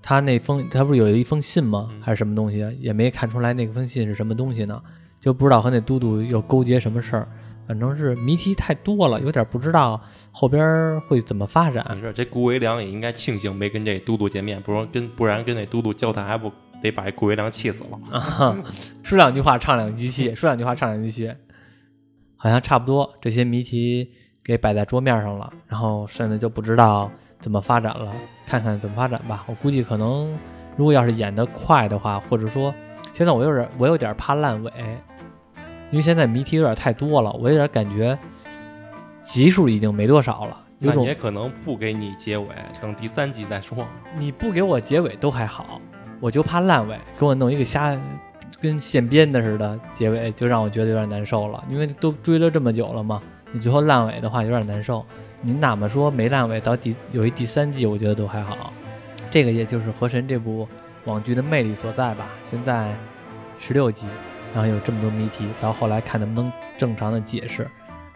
[0.00, 1.90] 他那封他不是有一封信吗？
[2.00, 2.58] 还是什么东西？
[2.80, 4.80] 也没看出来那封信是什么东西呢？
[5.20, 7.28] 就不知道和那都督又勾结什么事儿。
[7.66, 10.00] 反正是谜题太多了，有点不知道
[10.30, 11.84] 后边会怎么发展。
[12.00, 16.52] 是这顾维良也应该庆幸没跟这都督见面，不然跟不然跟那都督交谈还不
[16.82, 18.62] 得把顾维良气死了。
[19.02, 21.30] 说两句话唱两句戏，说两句话唱两句戏。
[22.44, 24.06] 好像差不多，这些谜题
[24.44, 28.12] 给摆在桌面上了，然后剩下就不知道怎么发展了，
[28.44, 29.42] 看看怎么发展吧。
[29.46, 30.30] 我估计可能，
[30.76, 32.74] 如果要是演得快的话，或者说，
[33.14, 34.70] 现在我有点我有点怕烂尾，
[35.90, 38.18] 因为现在谜题有点太多了，我有点感觉
[39.22, 40.62] 集数已经没多少了。
[40.78, 43.86] 那也可能不给你结尾，等第三集再说。
[44.18, 45.80] 你不给我结尾都还好，
[46.20, 47.98] 我就怕烂尾，给我弄一个瞎。
[48.60, 53.20] 跟现编的似的，结尾就让我觉得有点难受了，因为都追了这么久了嘛，
[53.52, 55.04] 你最后烂尾的话有点难受。
[55.46, 58.72] 你哪么说没烂尾，到第有一第三季，我觉得都还好。
[59.30, 60.66] 这个也就是《河神》这部
[61.04, 62.26] 网剧的魅力所在吧。
[62.44, 62.94] 现在
[63.58, 64.06] 十六集，
[64.54, 67.68] 然后有这么多谜题，到后来看能不能正常的解释。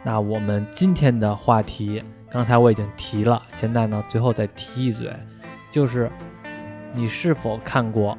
[0.02, 5.12] 那我们今天的话题，刚才我已经提了，现在呢最后再提一嘴，
[5.70, 6.10] 就是
[6.94, 8.14] 你是否看过？《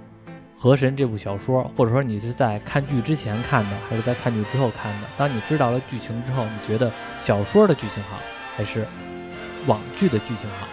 [0.62, 5.08] 河神》这部小说，或者说你是在看剧之前看的，还是在看剧之后看的？
[5.18, 8.18] 当你知道了剧情之后，你觉得小说的剧情好，
[8.58, 8.86] 还是
[9.68, 10.68] 网剧的剧情好？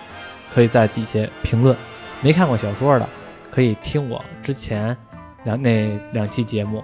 [0.53, 1.77] 可以在底下评论。
[2.21, 3.09] 没看过小说的，
[3.49, 4.97] 可以听我之前
[5.45, 6.83] 两那两期节目，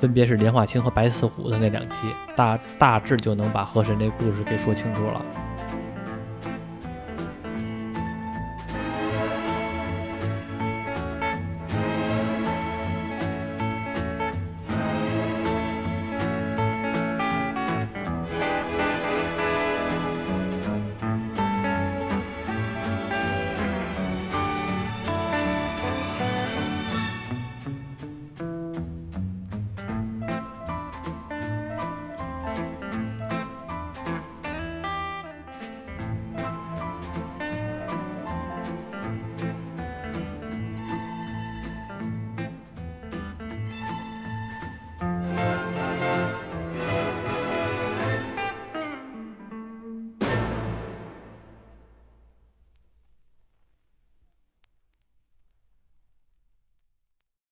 [0.00, 5.22] 分别是莲花清和白四虎的那两期，大大致就能把《河神》这故事给说清楚了。